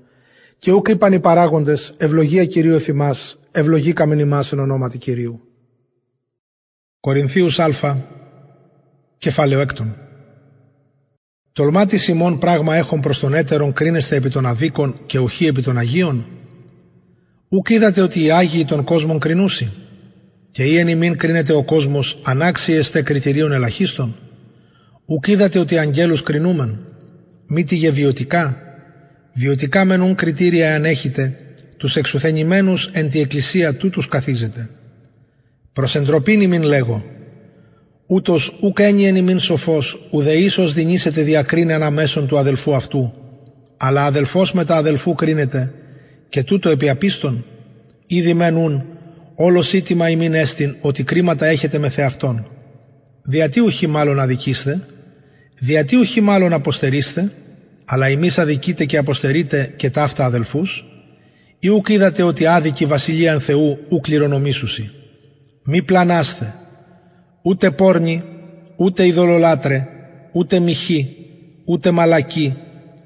και 0.59 0.71
ούκ 0.71 0.87
είπαν 0.87 1.13
οι 1.13 1.19
παράγοντες, 1.19 1.93
ευλογία 1.97 2.45
Κυρίου 2.45 2.73
εφημάς, 2.73 3.39
ευλογή 3.51 3.93
καμεν 3.93 4.19
ημάς 4.19 4.51
εν 4.51 4.59
ονόματι 4.59 4.97
Κυρίου. 4.97 5.41
Κορινθίους 6.99 7.59
Α, 7.59 7.97
κεφάλαιο 9.19 9.60
έκτον. 9.60 9.95
Τολμάτι 11.53 11.97
Σιμών 11.97 12.39
πράγμα 12.39 12.75
έχουν 12.75 12.99
προς 12.99 13.19
τον 13.19 13.34
έτερον 13.34 13.73
κρίνεστε 13.73 14.15
επί 14.15 14.29
των 14.29 14.45
αδίκων 14.45 14.95
και 15.05 15.17
ουχή 15.17 15.45
επί 15.45 15.62
των 15.62 15.77
Αγίων. 15.77 16.25
Ούκ 17.49 17.69
είδατε 17.69 18.01
ότι 18.01 18.23
οι 18.23 18.32
Άγιοι 18.32 18.65
των 18.65 18.84
κόσμων 18.84 19.19
κρινούσι 19.19 19.71
και 20.51 20.63
ή 20.63 20.77
εν 20.77 20.88
ημίν 20.88 21.17
κρίνεται 21.17 21.53
ο 21.53 21.63
κόσμος 21.63 22.19
ανάξιεστε 22.23 23.01
κριτηρίων 23.01 23.51
ελαχίστων. 23.51 24.15
Ούκ 25.05 25.27
είδατε 25.27 25.60
ότι 25.60 25.77
αγγέλους 25.77 26.23
κρινούμεν, 26.23 26.79
μη 27.47 27.63
τη 27.63 27.75
γεβιωτικά, 27.75 28.69
Βιωτικά 29.34 29.86
μενούν 29.86 30.15
κριτήρια 30.15 30.75
αν 30.75 30.86
έχετε, 30.86 31.36
τους 31.77 31.95
εξουθενημένους 31.95 32.89
εν 32.93 33.10
τη 33.10 33.19
εκκλησία 33.19 33.75
τούτους 33.75 34.08
καθίζετε. 34.08 34.69
Προς 35.73 35.95
εντροπήν 35.95 36.41
ημίν 36.41 36.62
λέγω, 36.62 37.03
ούτως 38.11 38.57
ουκ 38.61 38.79
ένιεν 38.79 39.15
ημίν 39.15 39.39
σοφός, 39.39 39.99
ουδε 40.11 40.33
ίσως 40.33 40.73
δινήσετε 40.73 41.21
διακρίνε 41.21 41.73
αναμέσων 41.73 42.27
του 42.27 42.37
αδελφού 42.37 42.75
αυτού, 42.75 43.13
αλλά 43.77 44.05
αδελφός 44.05 44.53
μετά 44.53 44.75
αδελφού 44.75 45.15
κρίνεται, 45.15 45.73
και 46.29 46.43
τούτο 46.43 46.69
επί 46.69 46.89
απίστων, 46.89 47.45
ήδη 48.07 48.33
μένουν, 48.33 48.85
όλο 49.35 49.63
ήτιμα 49.73 50.09
ημίν 50.09 50.33
έστιν, 50.33 50.75
ότι 50.81 51.03
κρίματα 51.03 51.45
έχετε 51.45 51.77
με 51.77 51.89
θεαυτόν. 51.89 52.47
Διατί 53.21 53.59
ουχή 53.59 53.87
μάλλον 53.87 54.19
αδικήστε, 54.19 54.87
διατί 55.59 55.95
ουχή 55.95 56.21
μάλλον 56.21 56.53
αποστερήστε, 56.53 57.31
αλλά 57.85 58.05
εμείς 58.05 58.37
αδικείτε 58.37 58.85
και 58.85 58.97
αποστερείτε 58.97 59.73
και 59.75 59.89
ταύτα 59.89 60.25
αδελφούς, 60.25 60.85
ή 61.59 61.67
ουκ 61.69 61.89
είδατε 61.89 62.23
ότι 62.23 62.45
άδικη 62.45 62.85
βασιλείαν 62.85 63.39
Θεού 63.39 63.77
ου 63.89 63.99
κληρονομήσουσι. 63.99 64.91
Μη 65.63 65.83
πλανάστε, 65.83 66.53
ούτε 67.49 67.71
πόρνη, 67.71 68.23
ούτε 68.75 69.05
ειδωλολάτρε, 69.05 69.88
ούτε 70.31 70.59
μοιχή, 70.59 71.15
ούτε 71.65 71.91
μαλακή, 71.91 72.57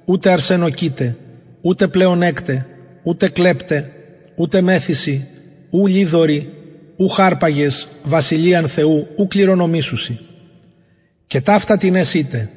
ούτε 0.06 0.30
αρσενοκίτε, 0.30 1.16
ούτε 1.62 1.88
πλεονέκτε, 1.88 2.66
ούτε 3.04 3.30
κλέπτε, 3.30 3.92
ούτε 4.36 4.62
μέθηση, 4.62 5.28
ου 5.70 5.88
λίδωρη, 5.88 6.54
ου 6.98 7.08
χάρπαγες, 7.08 7.88
βασιλείαν 8.04 8.68
Θεού 8.68 9.08
ου 9.18 9.28
κληρονομήσουσι. 9.28 10.20
Και 11.28 11.42
ταύτα 11.42 11.78
την 11.78 11.96
εσείτε, 11.96 12.50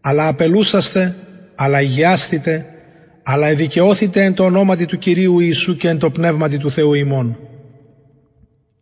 αλλά 0.00 0.28
απελούσαστε 0.28 1.16
αλλά 1.54 1.80
υγιάστητε, 1.80 2.66
αλλά 3.22 3.46
εδικαιώθητε 3.46 4.24
εν 4.24 4.34
το 4.34 4.44
ονόματι 4.44 4.86
του 4.86 4.98
Κυρίου 4.98 5.40
Ιησού 5.40 5.76
και 5.76 5.88
εν 5.88 5.98
το 5.98 6.10
πνεύματι 6.10 6.58
του 6.58 6.70
Θεού 6.70 6.94
ημών. 6.94 7.38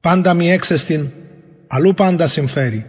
Πάντα 0.01 0.35
μη 0.35 0.51
έξεστην, 0.51 1.11
αλλού 1.69 1.95
πάντα 1.95 2.27
συμφέρει. 2.27 2.87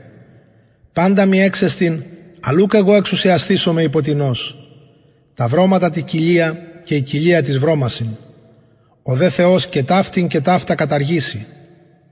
Πάντα 0.94 1.26
μη 1.26 1.42
έξεστην, 1.42 2.04
αλλού 2.40 2.68
κι 2.68 2.76
εγώ 2.76 2.96
εξουσιαστήσω 2.96 3.74
με 3.74 3.84
υποτινός. 3.84 4.56
Τα 5.34 5.48
βρώματα 5.48 5.90
τη 5.90 6.02
κοιλία 6.02 6.58
και 6.84 6.96
η 6.96 7.02
κοιλία 7.02 7.42
της 7.42 7.58
βρώμασιν. 7.58 8.08
Ο 9.04 9.16
δε 9.16 9.30
Θεός 9.30 9.68
και 9.68 9.84
ταύτην 9.84 10.28
και 10.28 10.42
ταύτα 10.42 10.76
καταργήσει. 10.76 11.46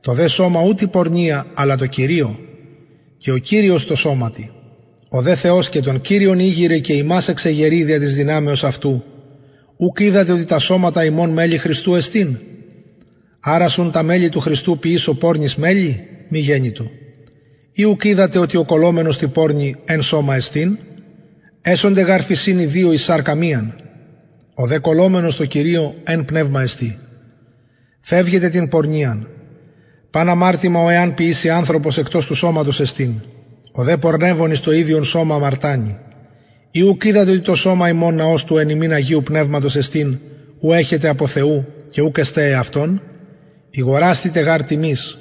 Το 0.01 0.13
δε 0.13 0.27
σώμα 0.27 0.61
ούτε 0.61 0.87
πορνεία, 0.87 1.45
αλλά 1.53 1.77
το 1.77 1.85
Κυρίο. 1.85 2.39
και 3.17 3.31
ο 3.31 3.37
Κύριος 3.37 3.85
το 3.85 3.95
σώματι. 3.95 4.51
Ο 5.09 5.21
δε 5.21 5.35
Θεός 5.35 5.69
και 5.69 5.81
τον 5.81 6.01
Κύριον 6.01 6.39
ήγηρε 6.39 6.79
και 6.79 6.93
ημάς 6.93 7.27
εξεγερεί 7.27 7.83
δια 7.83 7.99
της 7.99 8.15
δυνάμεως 8.15 8.63
αυτού. 8.63 9.03
Ουκ 9.77 9.99
είδατε 9.99 10.31
ότι 10.31 10.45
τα 10.45 10.59
σώματα 10.59 11.05
ημών 11.05 11.29
μέλη 11.29 11.57
Χριστού 11.57 11.95
εστίν; 11.95 12.37
Άρασουν 13.39 13.91
τα 13.91 14.03
μέλη 14.03 14.29
του 14.29 14.39
Χριστού 14.39 14.77
ποιήσω 14.79 15.13
πόρνης 15.13 15.55
μέλη, 15.55 16.07
μη 16.29 16.39
γέννητο. 16.39 16.91
Ή 17.71 17.83
ουκ 17.83 18.03
είδατε 18.03 18.39
ότι 18.39 18.57
ο 18.57 18.65
κολόμενος 18.65 19.17
τη 19.17 19.27
πόρνη 19.27 19.75
εν 19.85 20.01
σώμα 20.01 20.35
εστίν. 20.35 20.77
Έσονται 21.61 22.01
γαρφισίνοι 22.01 22.65
δύο 22.65 22.91
εις 22.91 23.03
σάρκα 23.03 23.35
μίαν. 23.35 23.75
Ο 24.53 24.65
δε 24.65 24.79
κολόμενος 24.79 25.35
το 25.35 25.45
Κυρίο 25.45 25.95
εν 26.03 26.25
πνεύμα 26.25 26.61
εστί. 26.61 26.97
Φεύγετε 28.01 28.49
την 28.49 28.69
πορνίαν. 28.69 29.27
Παν 30.11 30.29
αμάρτημα 30.29 30.83
ο 30.83 30.89
εάν 30.89 31.13
ποιήσει 31.13 31.49
άνθρωπος 31.49 31.97
εκτός 31.97 32.25
του 32.25 32.33
σώματος 32.33 32.79
εστίν. 32.79 33.13
Ο 33.71 33.83
δε 33.83 33.97
πορνεύων 33.97 34.51
εις 34.51 34.59
το 34.59 34.71
ίδιον 34.71 35.03
σώμα 35.03 35.35
αμαρτάνει. 35.35 35.97
Ή 36.71 36.81
ουκ 36.81 37.03
είδατε 37.03 37.31
ότι 37.31 37.39
το 37.39 37.55
σώμα 37.55 37.89
ημών 37.89 38.15
ναός 38.15 38.43
του 38.43 38.57
εν 38.57 38.69
ημίν 38.69 38.93
Αγίου 38.93 39.23
Πνεύματος 39.23 39.75
εστίν, 39.75 40.19
ου 40.59 40.73
έχετε 40.73 41.07
από 41.07 41.27
Θεού 41.27 41.65
και 41.89 42.01
ουκ 42.01 42.17
εστέ 42.17 42.53
αυτόν, 42.53 43.01
ηγοράστητε 43.69 44.39
γάρ 44.39 44.63
τιμής. 44.63 45.17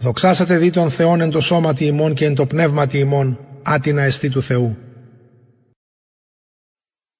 Δοξάσατε 0.00 0.58
δι 0.58 0.70
τον 0.70 0.90
Θεόν 0.90 1.20
εν 1.20 1.30
το 1.30 1.40
σώματι 1.40 1.84
ημών 1.84 2.14
και 2.14 2.24
εν 2.24 2.34
το 2.34 2.46
πνεύματι 2.46 2.98
ημών, 2.98 3.38
άτινα 3.62 4.02
εστί 4.02 4.30
του 4.30 4.42
Θεού. 4.42 4.76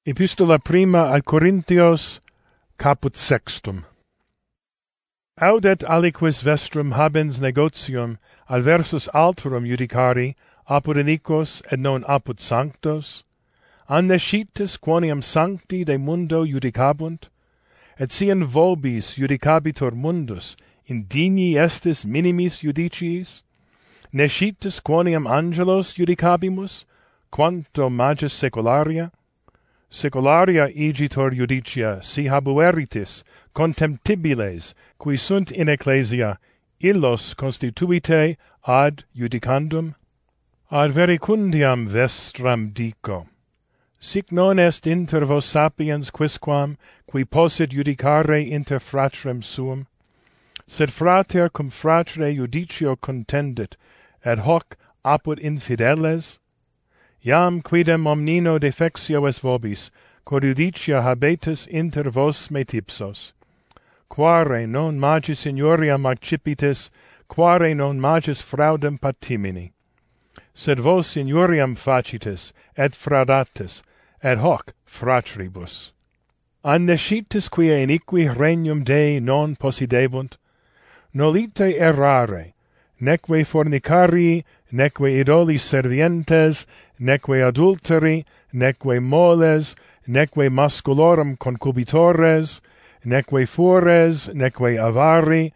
Epistola 0.09 0.59
prima 0.59 1.11
al 1.15 1.23
Corinthios 1.23 2.21
caput 2.79 3.17
sextum. 3.17 3.79
Audet 5.49 5.83
aliquis 5.97 6.43
vestrum 6.43 6.93
habens 6.93 7.41
negotium 7.41 8.11
al 8.49 8.61
versus 8.63 9.09
alterum 9.25 9.65
judicari 9.71 10.29
apud 10.69 10.97
iniquos 10.97 11.51
et 11.73 11.81
non 11.81 12.05
apud 12.05 12.39
sanctos, 12.39 13.25
an 13.89 14.07
nescitis 14.09 14.79
quoniam 14.79 15.23
sancti 15.23 15.85
de 15.85 15.97
mundo 15.99 16.45
judicabunt, 16.45 17.23
et 17.99 18.13
sien 18.13 18.45
vobis 18.45 19.07
judicabitur 19.21 19.93
mundus 19.93 20.57
indigni 20.90 21.54
estis 21.54 22.06
minimis 22.06 22.62
judiciis, 22.62 23.44
Nescitis 24.14 24.82
quoniam 24.82 25.26
angelos 25.26 25.94
judicabimus, 25.94 26.84
quanto 27.32 27.90
magis 27.90 28.34
secularia, 28.34 29.10
secularia 29.90 30.68
igitor 30.76 31.32
judicia 31.34 32.04
si 32.04 32.26
habueritis 32.26 33.24
contemptibiles, 33.56 34.74
qui 34.98 35.16
sunt 35.16 35.50
in 35.52 35.70
ecclesia, 35.70 36.38
illos 36.82 37.34
constituite 37.34 38.36
ad 38.68 39.06
judicandum, 39.16 39.96
ad 40.70 40.92
vericundiam 40.92 41.88
vestram 41.88 42.74
dico. 42.74 43.28
Sic 43.98 44.30
non 44.34 44.60
est 44.60 44.86
inter 44.88 45.24
vos 45.24 45.46
sapiens 45.46 46.12
quisquam, 46.12 46.76
qui 47.08 47.24
possit 47.24 47.70
judicare 47.70 48.46
inter 48.46 48.80
fratrem 48.80 49.42
suum, 49.42 49.88
sed 50.72 50.90
frater 50.90 51.50
cum 51.50 51.70
fratre 51.70 52.34
judicio 52.34 52.96
contendit, 52.96 53.76
ad 54.24 54.40
hoc 54.40 54.78
apud 55.04 55.38
infideles, 55.50 56.40
iam 57.26 57.62
quidem 57.62 58.08
omnino 58.08 58.58
defexio 58.58 59.28
es 59.28 59.40
vobis, 59.40 59.90
quod 60.24 60.44
judicia 60.44 61.02
habetis 61.02 61.68
inter 61.68 62.10
vos 62.10 62.50
me 62.50 62.64
tipsos. 62.64 63.34
Quare 64.08 64.66
non 64.66 64.98
magis 64.98 65.44
signoriam 65.44 66.08
accipitis, 66.12 66.90
quare 67.28 67.74
non 67.74 68.00
magis 68.00 68.42
fraudem 68.42 68.98
patimini. 68.98 69.72
Sed 70.54 70.80
vos 70.80 71.06
signoriam 71.14 71.76
facitis, 71.76 72.54
et 72.78 72.94
fraudatis, 72.94 73.82
et 74.24 74.38
hoc 74.38 74.74
fratribus. 74.86 75.92
Annescitis 76.64 77.50
quia 77.50 77.86
iniqui 77.86 78.34
regnum 78.34 78.86
Dei 78.86 79.20
non 79.20 79.58
possidebunt, 79.58 80.38
nolite 81.14 81.78
errare, 81.80 82.54
neque 83.00 83.44
fornicari, 83.44 84.44
neque 84.72 85.20
idoli 85.20 85.58
servientes, 85.58 86.66
neque 87.00 87.42
adulteri, 87.42 88.26
neque 88.54 89.00
moles, 89.02 89.76
neque 90.08 90.50
masculorum 90.50 91.38
concubitores, 91.38 92.62
neque 93.04 93.48
fures, 93.48 94.30
neque 94.34 94.78
avari, 94.78 95.52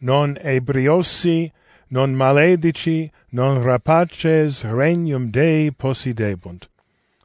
non 0.00 0.36
ebriosi, 0.42 1.52
non 1.90 2.14
maledici, 2.14 3.10
non 3.32 3.62
rapaces 3.62 4.64
regnum 4.64 5.30
Dei 5.30 5.70
possidebunt. 5.70 6.68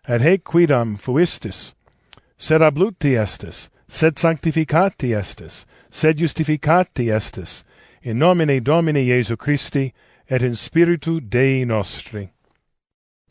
Et 0.07 0.21
hec 0.21 0.43
quidam 0.43 0.97
fuistis, 0.97 1.73
sed 2.37 2.61
abluti 2.61 3.15
estis, 3.17 3.69
sed 3.95 4.17
sanctificati 4.17 5.13
estis, 5.15 5.63
sed 5.89 6.17
justificati 6.17 7.05
estis, 7.07 7.63
in 8.03 8.19
nomine 8.19 8.59
Domini 8.61 9.07
Iesu 9.07 9.37
Christi, 9.37 9.93
et 10.29 10.43
in 10.43 10.53
spiritu 10.55 11.21
Dei 11.21 11.63
nostri. 11.63 12.29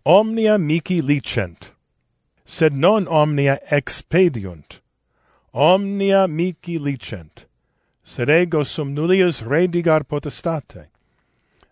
Omnia 0.07 0.57
mici 0.57 1.03
licent, 1.03 1.73
sed 2.47 2.79
non 2.79 3.07
omnia 3.09 3.59
expediunt, 3.71 4.81
omnia 5.53 6.27
mici 6.27 6.79
licent, 6.79 7.45
sed 8.03 8.31
ego 8.31 8.63
sum 8.63 8.95
nullius 8.95 9.43
redigar 9.43 10.03
potestate, 10.05 10.87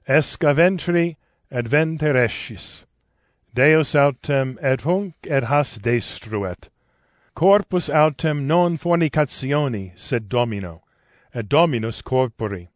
esca 0.07 0.53
ventri 0.53 1.17
et 1.51 1.67
venter 1.67 2.15
escis, 2.15 2.85
Deus 3.55 3.95
autem 3.95 4.59
et 4.61 4.81
hunc 4.81 5.15
et 5.25 5.45
has 5.45 5.79
destruet, 5.79 6.69
corpus 7.35 7.89
autem 7.89 8.47
non 8.47 8.79
fornicationi, 8.79 9.93
sed 9.97 10.29
Domino, 10.29 10.83
et 11.35 11.49
Dominus 11.49 12.03
corpori. 12.03 12.69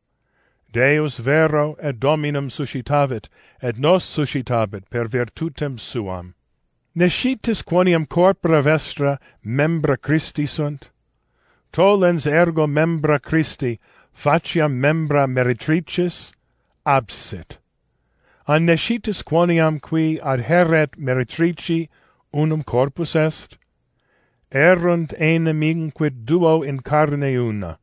Deus 0.72 1.18
vero 1.18 1.76
et 1.80 1.98
Dominum 1.98 2.48
suscitavit, 2.50 3.28
et 3.62 3.78
nos 3.78 4.04
suscitabit 4.04 4.90
per 4.90 5.06
virtutem 5.06 5.78
suam. 5.78 6.34
Nescitis 6.94 7.62
quoniam 7.62 8.06
corpora 8.08 8.62
vestra 8.62 9.18
membra 9.44 9.96
Christi 10.00 10.46
sunt? 10.46 10.90
Tollens 11.72 12.26
ergo 12.26 12.66
membra 12.66 13.20
Christi, 13.20 13.78
faciam 14.14 14.80
membra 14.80 15.26
meritricis, 15.26 16.32
absit. 16.86 17.58
An 18.48 18.66
nescitis 18.66 19.22
quoniam 19.22 19.80
qui 19.80 20.18
adheret 20.18 20.96
meritrici 20.96 21.88
unum 22.32 22.62
corpus 22.62 23.14
est? 23.14 23.58
erunt 24.56 25.12
enim 25.20 25.90
quid 25.90 26.24
duo 26.24 26.62
in 26.62 26.80
carne 26.80 27.30
una, 27.36 27.78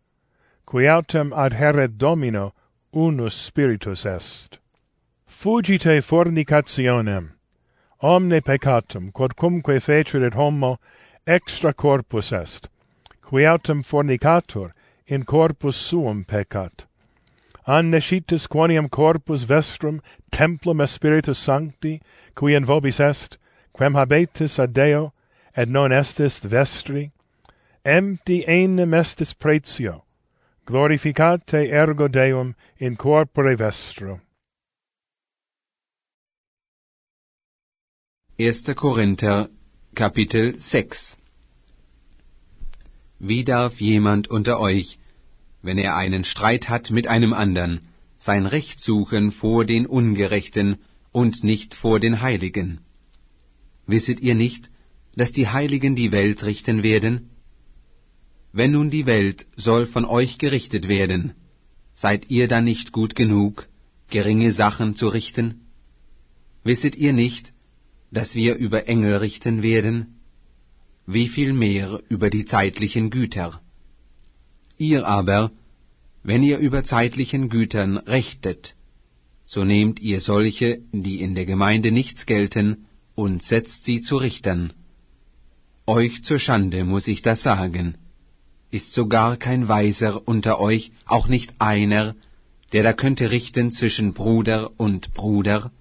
qui 0.66 0.88
autem 0.88 1.32
adheret 1.32 1.98
Domino 1.98 2.54
unus 2.94 3.36
spiritus 3.36 4.06
est. 4.06 4.58
Fugite 5.28 6.02
fornicationem, 6.02 7.34
omne 8.02 8.42
peccatum, 8.42 9.12
quodcumque 9.12 9.80
fecerit 9.80 10.34
homo, 10.34 10.80
extra 11.28 11.74
corpus 11.74 12.32
est, 12.32 12.68
qui 13.22 13.46
autem 13.46 13.84
fornicator 13.84 14.72
in 15.08 15.24
corpus 15.24 15.76
suum 15.76 16.24
peccat. 16.24 16.86
Annescitis 17.68 18.48
quoniam 18.48 18.90
corpus 18.90 19.46
vestrum 19.46 20.02
templum 20.32 20.82
Espiritus 20.82 21.40
Sancti, 21.40 22.02
qui 22.36 22.56
in 22.56 22.66
vobis 22.66 23.00
est, 23.00 23.38
quem 23.78 23.94
habetis 23.94 24.60
ad 24.60 24.74
Deo, 24.74 25.14
et 25.56 25.70
non 25.70 25.92
estis 25.92 26.42
vestri 26.54 27.12
empti 27.86 28.44
enim 28.48 28.94
estis 29.00 29.34
pretio 29.34 29.96
glorificate 30.66 31.60
ergo 31.82 32.08
deum 32.08 32.56
in 32.80 32.96
corpore 32.96 33.56
vestro 33.56 34.20
1. 38.40 38.74
Korinther 38.76 39.48
Kapitel 39.94 40.60
6 40.60 41.18
Wie 43.20 43.44
darf 43.44 43.80
jemand 43.80 44.28
unter 44.28 44.60
euch, 44.60 44.98
wenn 45.62 45.78
er 45.78 45.96
einen 45.96 46.24
Streit 46.24 46.68
hat 46.68 46.90
mit 46.90 47.08
einem 47.08 47.32
andern, 47.32 47.82
sein 48.18 48.48
Recht 48.48 48.82
suchen 48.82 49.32
vor 49.32 49.66
den 49.66 49.86
Ungerechten 49.86 50.80
und 51.12 51.44
nicht 51.44 51.76
vor 51.76 52.00
den 52.00 52.22
Heiligen? 52.22 52.80
Wisset 53.86 54.20
ihr 54.20 54.34
nicht, 54.34 54.72
dass 55.16 55.32
die 55.32 55.48
Heiligen 55.48 55.96
die 55.96 56.12
Welt 56.12 56.44
richten 56.44 56.84
werden? 56.84 57.30
Wenn 58.52 58.72
nun 58.72 58.90
die 58.90 59.06
Welt 59.06 59.46
soll 59.56 59.88
von 59.88 60.06
euch 60.06 60.38
gerichtet 60.38 60.88
werden, 60.88 61.34
seid 61.96 62.30
ihr 62.30 62.48
dann 62.48 62.66
nicht 62.66 62.92
gut 62.92 63.16
genug, 63.16 63.68
geringe 64.10 64.52
Sachen 64.52 64.96
zu 64.96 65.08
richten? 65.08 65.62
Wisset 66.64 66.96
ihr 66.96 67.14
nicht, 67.14 67.54
dass 68.12 68.36
wir 68.36 68.56
über 68.56 68.88
Engel 68.88 69.18
richten 69.18 69.64
werden? 69.64 70.20
Wie 71.06 71.28
viel 71.28 71.54
mehr 71.54 72.02
über 72.10 72.30
die 72.30 72.46
zeitlichen 72.46 73.10
Güter? 73.10 73.62
Ihr 74.78 75.06
aber, 75.08 75.52
wenn 76.24 76.44
ihr 76.44 76.60
über 76.60 76.84
zeitlichen 76.84 77.50
Gütern 77.50 77.98
rechtet, 77.98 78.76
so 79.46 79.64
nehmt 79.64 80.00
ihr 80.00 80.22
solche, 80.22 80.82
die 80.92 81.22
in 81.22 81.36
der 81.36 81.46
Gemeinde 81.46 81.92
nichts 81.92 82.26
gelten, 82.26 82.86
und 83.16 83.44
setzt 83.44 83.84
sie 83.84 84.02
zu 84.02 84.18
Richtern. 84.18 84.74
Euch 85.86 86.24
zur 86.24 86.40
Schande 86.40 86.86
muss 86.86 87.10
ich 87.10 87.24
das 87.24 87.44
sagen. 87.44 87.98
Ist 88.72 88.94
sogar 88.94 89.36
kein 89.36 89.68
Weiser 89.68 90.26
unter 90.26 90.62
euch, 90.62 90.94
auch 91.06 91.28
nicht 91.28 91.56
einer, 91.60 92.16
der 92.72 92.84
da 92.84 92.94
könnte 92.94 93.32
richten 93.32 93.74
zwischen 93.74 94.14
Bruder 94.14 94.72
und 94.78 95.14
Bruder? 95.14 95.74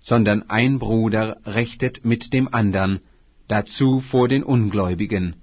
Sondern 0.00 0.48
ein 0.48 0.78
Bruder 0.78 1.36
rechtet 1.44 2.06
mit 2.06 2.32
dem 2.32 2.48
andern, 2.48 3.00
dazu 3.48 4.00
vor 4.00 4.28
den 4.28 4.42
Ungläubigen. 4.42 5.36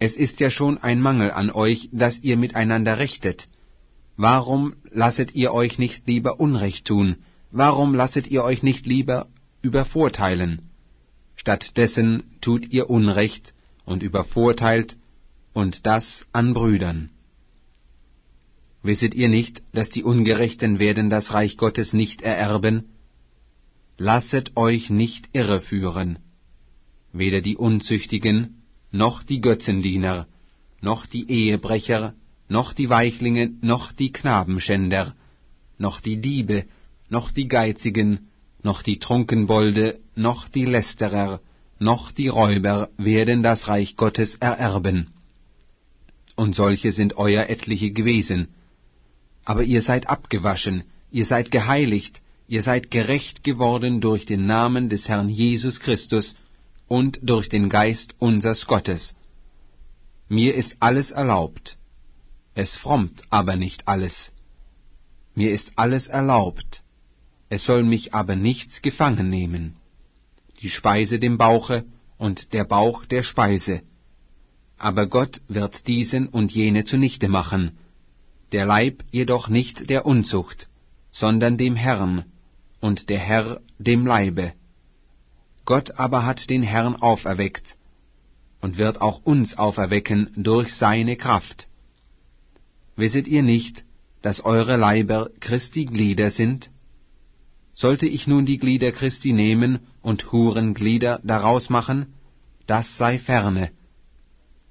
Es 0.00 0.16
ist 0.16 0.40
ja 0.40 0.50
schon 0.50 0.78
ein 0.78 1.00
Mangel 1.00 1.30
an 1.30 1.52
euch, 1.52 1.88
dass 1.92 2.18
ihr 2.18 2.36
miteinander 2.36 2.98
rechtet. 2.98 3.48
Warum 4.16 4.74
lasset 4.90 5.36
ihr 5.36 5.54
euch 5.54 5.78
nicht 5.78 6.08
lieber 6.08 6.40
Unrecht 6.40 6.86
tun? 6.86 7.18
Warum 7.52 7.94
lasset 7.94 8.26
ihr 8.26 8.42
euch 8.42 8.64
nicht 8.64 8.84
lieber 8.84 9.28
übervorteilen? 9.62 10.70
Stattdessen 11.36 12.24
tut 12.40 12.72
ihr 12.72 12.90
Unrecht 12.90 13.54
und 13.84 14.02
übervorteilt, 14.02 14.96
und 15.52 15.86
das 15.86 16.26
an 16.32 16.52
Brüdern. 16.52 17.10
Wisset 18.82 19.14
ihr 19.14 19.28
nicht, 19.28 19.62
dass 19.72 19.88
die 19.88 20.02
Ungerechten 20.02 20.78
werden 20.78 21.08
das 21.08 21.32
Reich 21.32 21.56
Gottes 21.56 21.92
nicht 21.92 22.20
ererben? 22.20 22.90
Lasset 23.96 24.56
euch 24.56 24.90
nicht 24.90 25.30
irreführen. 25.32 26.18
Weder 27.12 27.40
die 27.40 27.56
Unzüchtigen, 27.56 28.62
noch 28.92 29.22
die 29.22 29.40
Götzendiener, 29.40 30.26
noch 30.82 31.06
die 31.06 31.30
Ehebrecher, 31.30 32.14
noch 32.48 32.74
die 32.74 32.90
Weichlinge, 32.90 33.50
noch 33.60 33.92
die 33.92 34.12
Knabenschänder, 34.12 35.14
noch 35.78 36.00
die 36.00 36.20
Diebe, 36.20 36.66
noch 37.08 37.30
die 37.30 37.48
Geizigen, 37.48 38.28
noch 38.62 38.82
die 38.82 38.98
Trunkenbolde, 38.98 40.00
noch 40.16 40.48
die 40.48 40.64
Lästerer, 40.64 41.40
noch 41.78 42.10
die 42.10 42.28
Räuber 42.28 42.88
werden 42.96 43.42
das 43.42 43.68
Reich 43.68 43.96
Gottes 43.96 44.36
ererben. 44.36 45.12
Und 46.34 46.54
solche 46.54 46.92
sind 46.92 47.16
euer 47.18 47.48
etliche 47.48 47.90
gewesen. 47.90 48.48
Aber 49.44 49.62
ihr 49.62 49.82
seid 49.82 50.08
abgewaschen, 50.08 50.84
ihr 51.10 51.26
seid 51.26 51.50
geheiligt, 51.50 52.22
ihr 52.48 52.62
seid 52.62 52.90
gerecht 52.90 53.44
geworden 53.44 54.00
durch 54.00 54.26
den 54.26 54.46
Namen 54.46 54.88
des 54.88 55.08
Herrn 55.08 55.28
Jesus 55.28 55.80
Christus 55.80 56.34
und 56.88 57.18
durch 57.22 57.48
den 57.48 57.68
Geist 57.68 58.14
unsers 58.18 58.66
Gottes. 58.66 59.14
Mir 60.28 60.54
ist 60.54 60.76
alles 60.80 61.10
erlaubt, 61.10 61.76
es 62.54 62.76
frommt 62.76 63.22
aber 63.30 63.56
nicht 63.56 63.86
alles. 63.86 64.32
Mir 65.34 65.52
ist 65.52 65.72
alles 65.76 66.08
erlaubt, 66.08 66.82
es 67.48 67.64
soll 67.64 67.84
mich 67.84 68.14
aber 68.14 68.34
nichts 68.34 68.82
gefangen 68.82 69.28
nehmen. 69.28 69.76
Die 70.60 70.70
Speise 70.70 71.18
dem 71.18 71.38
Bauche 71.38 71.84
und 72.18 72.52
der 72.52 72.64
Bauch 72.64 73.04
der 73.04 73.22
Speise. 73.22 73.82
Aber 74.78 75.06
Gott 75.06 75.40
wird 75.48 75.86
diesen 75.86 76.28
und 76.28 76.52
jene 76.52 76.84
zunichte 76.84 77.28
machen, 77.28 77.78
der 78.52 78.66
Leib 78.66 79.02
jedoch 79.10 79.48
nicht 79.48 79.90
der 79.90 80.06
Unzucht, 80.06 80.68
sondern 81.10 81.56
dem 81.56 81.76
Herrn, 81.76 82.24
und 82.80 83.08
der 83.08 83.18
Herr 83.18 83.60
dem 83.78 84.06
Leibe. 84.06 84.52
Gott 85.64 85.98
aber 85.98 86.24
hat 86.24 86.48
den 86.50 86.62
Herrn 86.62 86.94
auferweckt 86.96 87.76
und 88.60 88.78
wird 88.78 89.00
auch 89.00 89.20
uns 89.24 89.58
auferwecken 89.58 90.30
durch 90.36 90.74
seine 90.74 91.16
Kraft. 91.16 91.68
Wisset 92.96 93.26
ihr 93.26 93.42
nicht, 93.42 93.84
dass 94.22 94.44
eure 94.44 94.76
Leiber 94.76 95.30
Christi 95.40 95.86
Glieder 95.86 96.30
sind? 96.30 96.70
Sollte 97.82 98.06
ich 98.06 98.26
nun 98.26 98.46
die 98.46 98.56
Glieder 98.58 98.90
Christi 98.90 99.32
nehmen 99.34 99.80
und 100.00 100.32
Hurenglieder 100.32 101.20
daraus 101.22 101.68
machen, 101.68 102.14
das 102.66 102.96
sei 102.96 103.18
ferne. 103.18 103.70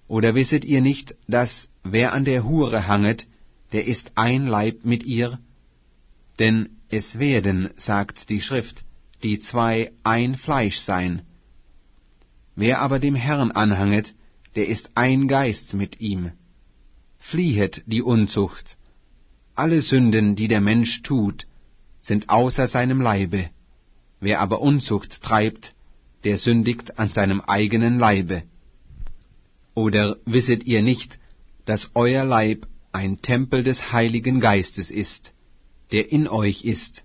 Oder 0.07 0.33
wisset 0.33 0.65
ihr 0.65 0.81
nicht, 0.81 1.13
dass 1.27 1.69
wer 1.83 2.13
an 2.13 2.25
der 2.25 2.43
Hure 2.45 2.87
hanget, 2.87 3.27
der 3.73 3.85
ist 3.85 4.13
ein 4.15 4.47
Leib 4.47 4.85
mit 4.85 5.03
ihr? 5.03 5.37
Denn 6.39 6.69
es 6.89 7.19
werden, 7.19 7.69
sagt 7.77 8.29
die 8.29 8.41
Schrift, 8.41 8.83
die 9.21 9.37
zwei 9.39 9.91
ein 10.03 10.33
Fleisch 10.33 10.79
sein. 10.79 11.21
Wer 12.55 12.81
aber 12.81 12.97
dem 12.97 13.15
Herrn 13.15 13.51
anhanget, 13.51 14.15
der 14.55 14.67
ist 14.67 14.89
ein 14.95 15.27
Geist 15.27 15.75
mit 15.75 16.01
ihm. 16.01 16.31
Fliehet 17.19 17.83
die 17.85 18.01
Unzucht. 18.01 18.77
Alle 19.53 19.81
Sünden, 19.81 20.35
die 20.35 20.47
der 20.47 20.61
Mensch 20.61 21.03
tut, 21.03 21.45
sind 22.05 22.29
außer 22.29 22.67
seinem 22.67 23.01
Leibe. 23.01 23.49
Wer 24.19 24.39
aber 24.39 24.61
Unzucht 24.61 25.23
treibt, 25.23 25.73
der 26.23 26.37
sündigt 26.37 26.99
an 26.99 27.09
seinem 27.09 27.41
eigenen 27.41 27.97
Leibe. 27.97 28.43
Oder 29.73 30.17
wisset 30.25 30.65
ihr 30.65 30.83
nicht, 30.83 31.19
dass 31.65 31.89
euer 31.95 32.23
Leib 32.23 32.67
ein 32.91 33.21
Tempel 33.21 33.63
des 33.63 33.91
Heiligen 33.91 34.39
Geistes 34.39 34.91
ist, 34.91 35.33
der 35.91 36.11
in 36.11 36.27
euch 36.27 36.63
ist, 36.63 37.03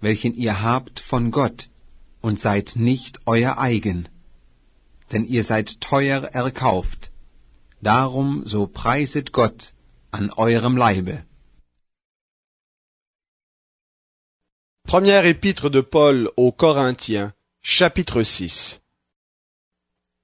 welchen 0.00 0.34
ihr 0.34 0.60
habt 0.60 1.00
von 1.00 1.30
Gott, 1.30 1.68
und 2.20 2.38
seid 2.38 2.74
nicht 2.76 3.20
euer 3.24 3.58
eigen. 3.58 4.08
Denn 5.12 5.24
ihr 5.24 5.44
seid 5.44 5.80
teuer 5.80 6.22
erkauft, 6.24 7.10
darum 7.80 8.42
so 8.44 8.66
preiset 8.66 9.32
Gott 9.32 9.72
an 10.10 10.30
eurem 10.30 10.76
Leibe. 10.76 11.24
Première 14.84 15.24
épître 15.24 15.70
de 15.70 15.80
Paul 15.80 16.28
aux 16.36 16.52
Corinthiens, 16.52 17.32
chapitre 17.62 18.22
6 18.22 18.80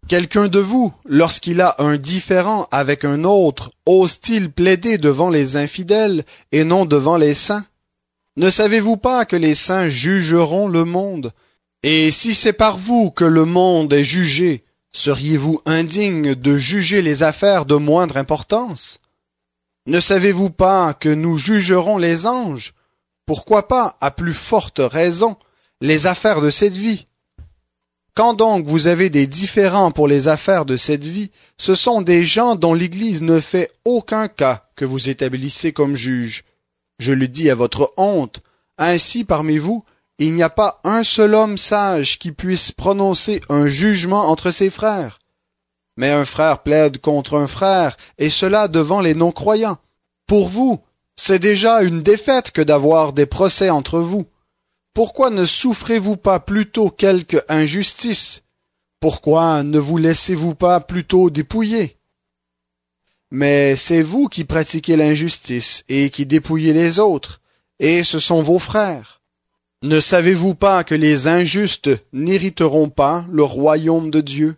Quelqu'un 0.09 0.48
de 0.48 0.59
vous, 0.59 0.92
lorsqu'il 1.06 1.62
a 1.62 1.76
un 1.78 1.96
différend 1.96 2.68
avec 2.70 3.04
un 3.06 3.24
autre, 3.24 3.70
ose-t-il 3.86 4.50
plaider 4.50 4.98
devant 4.98 5.30
les 5.30 5.56
infidèles 5.56 6.24
et 6.52 6.64
non 6.64 6.84
devant 6.84 7.16
les 7.16 7.32
saints? 7.32 7.64
Ne 8.36 8.50
savez-vous 8.50 8.98
pas 8.98 9.24
que 9.24 9.36
les 9.36 9.54
saints 9.54 9.88
jugeront 9.88 10.68
le 10.68 10.84
monde? 10.84 11.32
Et 11.82 12.11
si 12.11 12.34
c'est 12.34 12.52
par 12.52 12.76
vous 12.76 13.11
que 13.11 13.24
le 13.24 13.46
monde 13.46 13.92
est 13.94 14.04
jugé, 14.04 14.64
seriez-vous 14.92 15.62
indigne 15.64 16.34
de 16.34 16.59
juger 16.59 17.00
les 17.00 17.22
affaires 17.22 17.64
de 17.64 17.76
moindre 17.76 18.18
importance? 18.18 19.00
Ne 19.86 20.00
savez-vous 20.00 20.50
pas 20.50 20.92
que 20.92 21.09
nous 21.09 21.38
jugerons 21.38 21.96
les 21.96 22.26
anges? 22.26 22.74
Pourquoi 23.28 23.68
pas, 23.68 23.96
à 24.00 24.10
plus 24.10 24.34
forte 24.34 24.80
raison, 24.80 25.36
les 25.80 26.06
affaires 26.06 26.40
de 26.40 26.50
cette 26.50 26.74
vie 26.74 27.06
Quand 28.14 28.34
donc 28.34 28.66
vous 28.66 28.88
avez 28.88 29.08
des 29.08 29.28
différends 29.28 29.92
pour 29.92 30.08
les 30.08 30.26
affaires 30.26 30.64
de 30.64 30.76
cette 30.76 31.04
vie, 31.04 31.30
ce 31.56 31.76
sont 31.76 32.02
des 32.02 32.24
gens 32.24 32.56
dont 32.56 32.74
l'Église 32.74 33.22
ne 33.22 33.38
fait 33.38 33.70
aucun 33.84 34.26
cas 34.26 34.64
que 34.74 34.84
vous 34.84 35.08
établissez 35.08 35.72
comme 35.72 35.94
juges 35.94 36.42
je 36.98 37.12
le 37.12 37.28
dis 37.28 37.50
à 37.50 37.54
votre 37.54 37.92
honte, 37.96 38.40
ainsi 38.76 39.24
parmi 39.24 39.58
vous, 39.58 39.84
il 40.18 40.34
n'y 40.34 40.42
a 40.42 40.50
pas 40.50 40.80
un 40.82 41.04
seul 41.04 41.34
homme 41.34 41.58
sage 41.58 42.18
qui 42.18 42.32
puisse 42.32 42.72
prononcer 42.72 43.40
un 43.48 43.68
jugement 43.68 44.28
entre 44.28 44.50
ses 44.50 44.70
frères. 44.70 45.20
Mais 45.96 46.10
un 46.10 46.24
frère 46.24 46.62
plaide 46.62 46.98
contre 46.98 47.36
un 47.36 47.46
frère, 47.46 47.96
et 48.18 48.30
cela 48.30 48.68
devant 48.68 49.00
les 49.00 49.14
non-croyants. 49.14 49.78
Pour 50.26 50.48
vous, 50.48 50.80
c'est 51.20 51.40
déjà 51.40 51.82
une 51.82 52.00
défaite 52.00 52.52
que 52.52 52.62
d'avoir 52.62 53.12
des 53.12 53.26
procès 53.26 53.70
entre 53.70 53.98
vous. 53.98 54.26
Pourquoi 54.94 55.30
ne 55.30 55.44
souffrez-vous 55.44 56.16
pas 56.16 56.38
plutôt 56.38 56.90
quelque 56.90 57.44
injustice? 57.48 58.44
Pourquoi 59.00 59.64
ne 59.64 59.80
vous 59.80 59.98
laissez-vous 59.98 60.54
pas 60.54 60.78
plutôt 60.78 61.28
dépouiller? 61.28 61.96
Mais 63.32 63.74
c'est 63.74 64.04
vous 64.04 64.28
qui 64.28 64.44
pratiquez 64.44 64.96
l'injustice 64.96 65.84
et 65.88 66.10
qui 66.10 66.24
dépouillez 66.24 66.72
les 66.72 67.00
autres, 67.00 67.40
et 67.80 68.04
ce 68.04 68.20
sont 68.20 68.40
vos 68.40 68.60
frères. 68.60 69.20
Ne 69.82 69.98
savez-vous 69.98 70.54
pas 70.54 70.84
que 70.84 70.94
les 70.94 71.26
injustes 71.26 71.90
n'hériteront 72.12 72.90
pas 72.90 73.26
le 73.28 73.42
royaume 73.42 74.12
de 74.12 74.20
Dieu? 74.20 74.54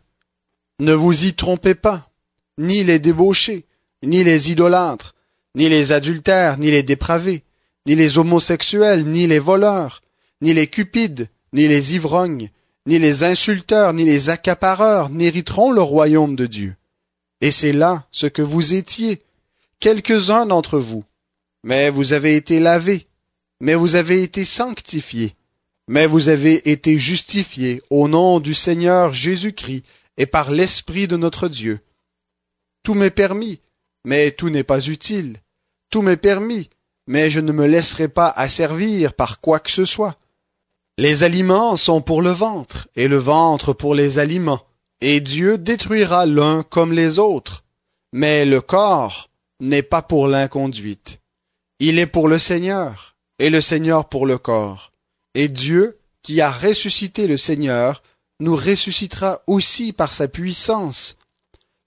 Ne 0.78 0.92
vous 0.92 1.24
y 1.24 1.32
trompez 1.32 1.74
pas, 1.74 2.10
ni 2.58 2.84
les 2.84 2.98
débauchés, 2.98 3.64
ni 4.02 4.24
les 4.24 4.52
idolâtres, 4.52 5.14
ni 5.54 5.68
les 5.68 5.92
adultères, 5.92 6.58
ni 6.58 6.70
les 6.70 6.82
dépravés, 6.82 7.44
ni 7.86 7.94
les 7.94 8.18
homosexuels, 8.18 9.04
ni 9.04 9.26
les 9.26 9.38
voleurs, 9.38 10.02
ni 10.40 10.54
les 10.54 10.66
cupides, 10.66 11.28
ni 11.52 11.68
les 11.68 11.94
ivrognes, 11.94 12.50
ni 12.86 12.98
les 12.98 13.24
insulteurs, 13.24 13.92
ni 13.92 14.04
les 14.04 14.30
accapareurs 14.30 15.10
n'hériteront 15.10 15.72
le 15.72 15.82
royaume 15.82 16.36
de 16.36 16.46
Dieu. 16.46 16.76
Et 17.40 17.50
c'est 17.50 17.72
là 17.72 18.06
ce 18.10 18.26
que 18.26 18.42
vous 18.42 18.74
étiez, 18.74 19.22
quelques-uns 19.80 20.46
d'entre 20.46 20.78
vous. 20.78 21.04
Mais 21.62 21.90
vous 21.90 22.12
avez 22.12 22.36
été 22.36 22.60
lavés, 22.60 23.06
mais 23.60 23.74
vous 23.74 23.96
avez 23.96 24.22
été 24.22 24.44
sanctifiés, 24.44 25.34
mais 25.88 26.06
vous 26.06 26.28
avez 26.28 26.70
été 26.70 26.98
justifiés 26.98 27.82
au 27.90 28.08
nom 28.08 28.40
du 28.40 28.54
Seigneur 28.54 29.12
Jésus-Christ 29.12 29.84
et 30.16 30.26
par 30.26 30.50
l'Esprit 30.50 31.08
de 31.08 31.16
notre 31.16 31.48
Dieu. 31.48 31.80
Tout 32.82 32.94
m'est 32.94 33.10
permis, 33.10 33.60
mais 34.04 34.30
tout 34.30 34.50
n'est 34.50 34.64
pas 34.64 34.86
utile. 34.86 35.36
Tout 35.90 36.02
m'est 36.02 36.16
permis, 36.16 36.70
mais 37.06 37.30
je 37.30 37.40
ne 37.40 37.52
me 37.52 37.66
laisserai 37.66 38.08
pas 38.08 38.28
asservir 38.28 39.14
par 39.14 39.40
quoi 39.40 39.58
que 39.60 39.70
ce 39.70 39.84
soit. 39.84 40.18
Les 40.98 41.22
aliments 41.22 41.76
sont 41.76 42.00
pour 42.00 42.22
le 42.22 42.30
ventre, 42.30 42.88
et 42.94 43.08
le 43.08 43.16
ventre 43.16 43.72
pour 43.72 43.94
les 43.94 44.18
aliments, 44.18 44.66
et 45.00 45.20
Dieu 45.20 45.58
détruira 45.58 46.26
l'un 46.26 46.62
comme 46.62 46.92
les 46.92 47.18
autres. 47.18 47.64
Mais 48.12 48.44
le 48.44 48.60
corps 48.60 49.30
n'est 49.60 49.82
pas 49.82 50.02
pour 50.02 50.28
l'inconduite. 50.28 51.20
Il 51.78 51.98
est 51.98 52.06
pour 52.06 52.28
le 52.28 52.38
Seigneur, 52.38 53.16
et 53.38 53.50
le 53.50 53.60
Seigneur 53.60 54.08
pour 54.08 54.26
le 54.26 54.38
corps. 54.38 54.92
Et 55.34 55.48
Dieu, 55.48 55.98
qui 56.22 56.40
a 56.40 56.50
ressuscité 56.50 57.26
le 57.26 57.36
Seigneur, 57.36 58.02
nous 58.40 58.56
ressuscitera 58.56 59.42
aussi 59.46 59.92
par 59.92 60.12
sa 60.12 60.28
puissance. 60.28 61.16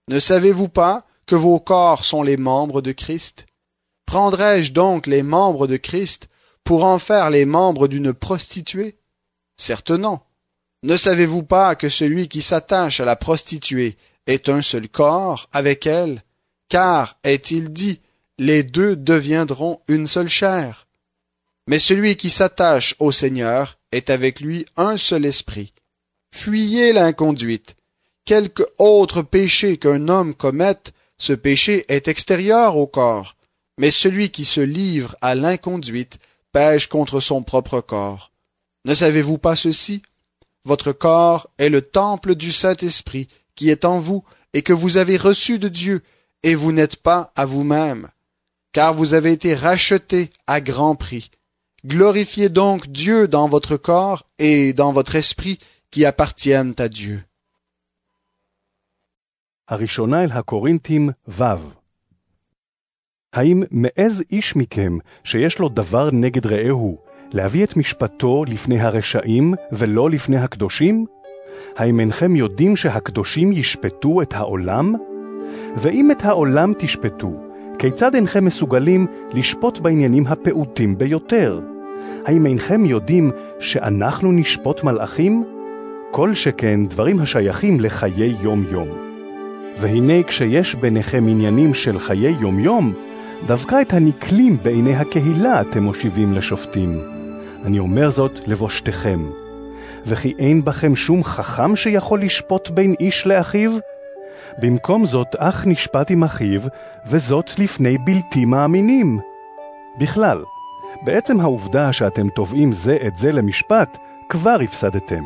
Ne 0.09 0.19
savez-vous 0.19 0.69
pas 0.69 1.05
que 1.25 1.35
vos 1.35 1.59
corps 1.59 2.05
sont 2.05 2.23
les 2.23 2.37
membres 2.37 2.81
de 2.81 2.91
Christ 2.91 3.45
Prendrai-je 4.05 4.73
donc 4.73 5.07
les 5.07 5.23
membres 5.23 5.67
de 5.67 5.77
Christ 5.77 6.29
pour 6.63 6.83
en 6.83 6.99
faire 6.99 7.29
les 7.29 7.45
membres 7.45 7.87
d'une 7.87 8.13
prostituée? 8.13 8.97
Certes 9.57 9.91
non. 9.91 10.19
Ne 10.83 10.97
savez-vous 10.97 11.43
pas 11.43 11.75
que 11.75 11.89
celui 11.89 12.27
qui 12.27 12.41
s'attache 12.41 12.99
à 12.99 13.05
la 13.05 13.15
prostituée 13.15 13.97
est 14.27 14.49
un 14.49 14.61
seul 14.61 14.89
corps 14.89 15.49
avec 15.51 15.87
elle? 15.87 16.23
Car, 16.69 17.17
est-il 17.23 17.71
dit, 17.71 18.01
les 18.37 18.63
deux 18.63 18.95
deviendront 18.95 19.81
une 19.87 20.07
seule 20.07 20.29
chair. 20.29 20.87
Mais 21.67 21.79
celui 21.79 22.15
qui 22.15 22.29
s'attache 22.29 22.95
au 22.99 23.11
Seigneur 23.11 23.77
est 23.91 24.09
avec 24.09 24.41
lui 24.41 24.65
un 24.75 24.97
seul 24.97 25.25
esprit. 25.25 25.73
Fuyez 26.33 26.93
l'inconduite. 26.93 27.75
Quelque 28.25 28.63
autre 28.77 29.21
péché 29.21 29.77
qu'un 29.77 30.07
homme 30.07 30.33
commette, 30.33 30.92
ce 31.17 31.33
péché 31.33 31.85
est 31.87 32.07
extérieur 32.07 32.77
au 32.77 32.87
corps, 32.87 33.35
mais 33.77 33.91
celui 33.91 34.29
qui 34.29 34.45
se 34.45 34.61
livre 34.61 35.15
à 35.21 35.35
l'inconduite 35.35 36.19
pêche 36.51 36.87
contre 36.87 37.19
son 37.19 37.43
propre 37.43 37.81
corps. 37.81 38.31
Ne 38.85 38.95
savez-vous 38.95 39.37
pas 39.37 39.55
ceci? 39.55 40.01
Votre 40.65 40.91
corps 40.91 41.49
est 41.57 41.69
le 41.69 41.81
temple 41.81 42.35
du 42.35 42.51
Saint-Esprit 42.51 43.27
qui 43.55 43.69
est 43.69 43.85
en 43.85 43.99
vous 43.99 44.23
et 44.53 44.61
que 44.61 44.73
vous 44.73 44.97
avez 44.97 45.17
reçu 45.17 45.59
de 45.59 45.67
Dieu, 45.67 46.03
et 46.43 46.55
vous 46.55 46.71
n'êtes 46.71 46.97
pas 46.97 47.31
à 47.35 47.45
vous-même, 47.45 48.09
car 48.71 48.93
vous 48.93 49.13
avez 49.13 49.31
été 49.31 49.55
rachetés 49.55 50.29
à 50.45 50.61
grand 50.61 50.95
prix. 50.95 51.31
Glorifiez 51.85 52.49
donc 52.49 52.87
Dieu 52.87 53.27
dans 53.27 53.49
votre 53.49 53.77
corps 53.77 54.25
et 54.39 54.73
dans 54.73 54.93
votre 54.93 55.15
esprit 55.15 55.59
qui 55.91 56.05
appartiennent 56.05 56.75
à 56.77 56.87
Dieu. 56.87 57.23
הראשונה 59.73 60.23
אל 60.23 60.29
הקורינתים 60.31 61.09
ו' 61.27 61.43
האם 63.33 63.63
מעז 63.71 64.23
איש 64.31 64.55
מכם 64.55 64.97
שיש 65.23 65.59
לו 65.59 65.69
דבר 65.69 66.09
נגד 66.11 66.45
רעהו 66.45 66.97
להביא 67.33 67.63
את 67.63 67.77
משפטו 67.77 68.45
לפני 68.47 68.81
הרשעים 68.81 69.53
ולא 69.71 70.09
לפני 70.09 70.37
הקדושים? 70.37 71.05
האם 71.77 71.99
אינכם 71.99 72.35
יודעים 72.35 72.75
שהקדושים 72.75 73.51
ישפטו 73.51 74.21
את 74.21 74.33
העולם? 74.33 74.93
ואם 75.77 76.11
את 76.11 76.25
העולם 76.25 76.73
תשפטו, 76.77 77.31
כיצד 77.79 78.15
אינכם 78.15 78.45
מסוגלים 78.45 79.07
לשפוט 79.33 79.79
בעניינים 79.79 80.27
הפעוטים 80.27 80.97
ביותר? 80.97 81.59
האם 82.25 82.45
אינכם 82.45 82.85
יודעים 82.85 83.31
שאנחנו 83.59 84.31
נשפוט 84.31 84.83
מלאכים? 84.83 85.43
כל 86.11 86.33
שכן 86.33 86.87
דברים 86.87 87.19
השייכים 87.19 87.79
לחיי 87.79 88.35
יום-יום. 88.41 89.12
והנה 89.77 90.23
כשיש 90.23 90.75
ביניכם 90.75 91.25
עניינים 91.29 91.73
של 91.73 91.99
חיי 91.99 92.35
יום-יום, 92.39 92.93
דווקא 93.45 93.81
את 93.81 93.93
הנקלים 93.93 94.57
בעיני 94.63 94.95
הקהילה 94.95 95.61
אתם 95.61 95.83
מושיבים 95.83 96.33
לשופטים. 96.33 96.99
אני 97.65 97.79
אומר 97.79 98.09
זאת 98.09 98.47
לבושתכם. 98.47 99.19
וכי 100.05 100.33
אין 100.39 100.65
בכם 100.65 100.95
שום 100.95 101.23
חכם 101.23 101.75
שיכול 101.75 102.21
לשפוט 102.21 102.69
בין 102.69 102.93
איש 102.99 103.27
לאחיו? 103.27 103.71
במקום 104.57 105.05
זאת 105.05 105.35
אח 105.37 105.65
נשפט 105.67 106.11
עם 106.11 106.23
אחיו, 106.23 106.61
וזאת 107.07 107.59
לפני 107.59 107.97
בלתי 107.97 108.45
מאמינים. 108.45 109.19
בכלל, 109.99 110.43
בעצם 111.01 111.39
העובדה 111.39 111.93
שאתם 111.93 112.29
תובעים 112.29 112.73
זה 112.73 112.97
את 113.07 113.17
זה 113.17 113.31
למשפט, 113.31 113.97
כבר 114.29 114.57
הפסדתם. 114.63 115.23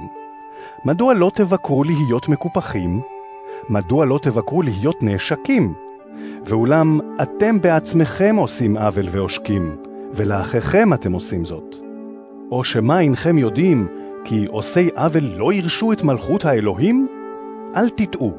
מדוע 0.85 1.13
לא 1.13 1.31
תבקרו 1.33 1.83
להיות 1.83 2.27
מקופחים? 2.29 3.16
מדוע 3.70 4.05
לא 4.05 4.20
תבקרו 4.22 4.61
להיות 4.61 5.03
נעשקים? 5.03 5.74
ואולם 6.45 6.99
אתם 7.22 7.61
בעצמכם 7.61 8.36
עושים 8.36 8.78
עוול 8.78 9.05
ועושקים, 9.11 9.76
ולאחיכם 10.13 10.93
אתם 10.93 11.11
עושים 11.11 11.45
זאת. 11.45 11.76
או 12.51 12.63
שמא 12.63 12.99
אינכם 12.99 13.38
יודעים 13.38 13.88
כי 14.24 14.45
עושי 14.45 14.89
עוול 14.95 15.24
לא 15.24 15.53
ירשו 15.53 15.91
את 15.91 16.03
מלכות 16.03 16.45
האלוהים? 16.45 17.07
אל 17.76 17.89
תטעו, 17.89 18.34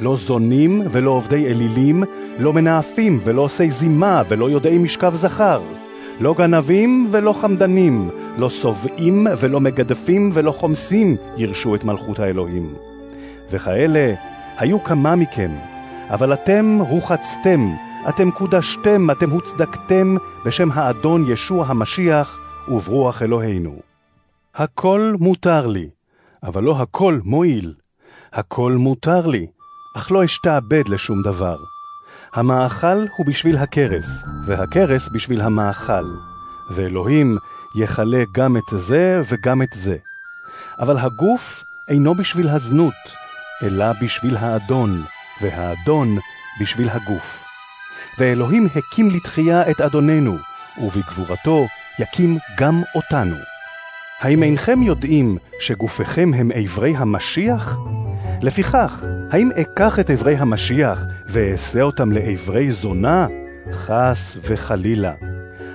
לא 0.00 0.16
זונים 0.16 0.82
ולא 0.90 1.10
עובדי 1.10 1.46
אלילים, 1.46 2.04
לא 2.38 2.52
מנאפים 2.52 3.20
ולא 3.24 3.42
עושי 3.42 3.70
זימה 3.70 4.22
ולא 4.28 4.50
יודעי 4.50 4.78
משכב 4.78 5.14
זכר, 5.14 5.62
לא 6.20 6.34
גנבים 6.38 7.06
ולא 7.10 7.32
חמדנים, 7.32 8.10
לא 8.38 8.50
שובעים 8.50 9.26
ולא 9.38 9.60
מגדפים 9.60 10.30
ולא 10.34 10.52
חומסים 10.52 11.16
ירשו 11.36 11.74
את 11.74 11.84
מלכות 11.84 12.20
האלוהים. 12.20 12.74
וכאלה 13.50 14.14
היו 14.58 14.84
כמה 14.84 15.16
מכם, 15.16 15.50
אבל 16.10 16.34
אתם 16.34 16.78
הוחצתם, 16.78 17.74
אתם 18.08 18.30
קודשתם, 18.30 19.10
אתם 19.10 19.30
הוצדקתם 19.30 20.16
בשם 20.44 20.68
האדון 20.72 21.24
ישוע 21.28 21.66
המשיח 21.66 22.38
וברוח 22.68 23.22
אלוהינו. 23.22 23.80
הכל 24.54 25.14
מותר 25.20 25.66
לי, 25.66 25.88
אבל 26.42 26.62
לא 26.62 26.82
הכל 26.82 27.20
מועיל. 27.24 27.74
הכל 28.32 28.72
מותר 28.72 29.26
לי, 29.26 29.46
אך 29.96 30.12
לא 30.12 30.24
אשתעבד 30.24 30.88
לשום 30.88 31.22
דבר. 31.22 31.56
המאכל 32.34 33.06
הוא 33.16 33.26
בשביל 33.26 33.56
הכרס, 33.56 34.22
והכרס 34.46 35.08
בשביל 35.08 35.40
המאכל. 35.40 36.04
ואלוהים 36.70 37.38
יכלה 37.76 38.24
גם 38.34 38.56
את 38.56 38.78
זה 38.78 39.22
וגם 39.30 39.62
את 39.62 39.68
זה. 39.74 39.96
אבל 40.78 40.98
הגוף 40.98 41.64
אינו 41.88 42.14
בשביל 42.14 42.48
הזנות, 42.48 43.23
אלא 43.62 43.92
בשביל 44.02 44.36
האדון, 44.36 45.04
והאדון 45.40 46.18
בשביל 46.60 46.88
הגוף. 46.88 47.44
ואלוהים 48.18 48.66
הקים 48.76 49.10
לתחייה 49.10 49.70
את 49.70 49.80
אדוננו, 49.80 50.36
ובגבורתו 50.78 51.66
יקים 51.98 52.38
גם 52.58 52.82
אותנו. 52.94 53.36
האם 54.20 54.42
אינכם 54.42 54.82
יודעים 54.82 55.38
שגופיכם 55.60 56.30
הם 56.34 56.52
איברי 56.52 56.96
המשיח? 56.96 57.78
לפיכך, 58.42 59.04
האם 59.30 59.50
אקח 59.60 59.98
את 59.98 60.10
איברי 60.10 60.36
המשיח 60.36 61.04
ואעשה 61.28 61.82
אותם 61.82 62.12
לאיברי 62.12 62.70
זונה? 62.70 63.26
חס 63.72 64.36
וחלילה. 64.42 65.12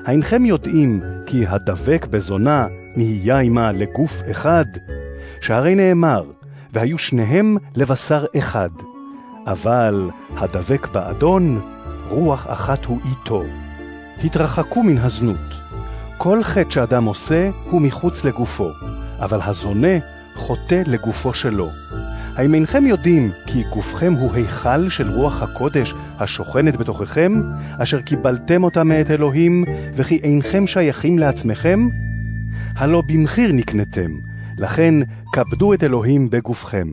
האינכם 0.05 0.45
יודעים 0.45 1.01
כי 1.25 1.47
הדבק 1.47 2.07
בזונה 2.09 2.67
נהיה 2.95 3.39
עמה 3.39 3.71
לגוף 3.71 4.21
אחד? 4.32 4.65
שהרי 5.41 5.75
נאמר, 5.75 6.23
והיו 6.74 6.97
שניהם 6.97 7.57
לבשר 7.76 8.26
אחד. 8.38 8.70
אבל 9.47 10.09
הדבק 10.38 10.88
באדון, 10.88 11.61
רוח 12.09 12.45
אחת 12.49 12.86
הוא 12.86 12.99
איתו. 13.05 13.43
התרחקו 14.24 14.84
מן 14.84 14.97
הזנות. 14.97 15.61
כל 16.17 16.43
חטא 16.43 16.70
שאדם 16.70 17.03
עושה 17.05 17.49
הוא 17.70 17.82
מחוץ 17.82 18.24
לגופו, 18.24 18.70
אבל 19.20 19.39
הזונה 19.41 19.97
חוטא 20.36 20.84
לגופו 20.88 21.34
שלו. 21.34 21.70
האם 22.36 22.53
אינכם 22.53 22.88
יודעים 22.88 23.32
כי 23.45 23.63
גופכם 23.70 24.13
הוא 24.13 24.34
היכל 24.34 24.89
של 24.89 25.09
רוח 25.11 25.43
הקודש 25.43 25.93
השוכנת 26.20 26.76
בתוככם, 26.76 27.41
אשר 27.78 28.01
קיבלתם 28.01 28.63
אותה 28.63 28.84
מאת 28.84 29.11
אלוהים, 29.11 29.63
וכי 29.95 30.20
אינכם 30.24 30.67
שייכים 30.67 31.20
לעצמכם? 31.20 31.80
הלא 32.76 33.03
במחיר 33.07 33.51
נקנתם, 33.51 34.11
לכן 34.60 34.93
כבדו 35.34 35.74
את 35.74 35.84
אלוהים 35.84 36.30
בגופכם. 36.30 36.88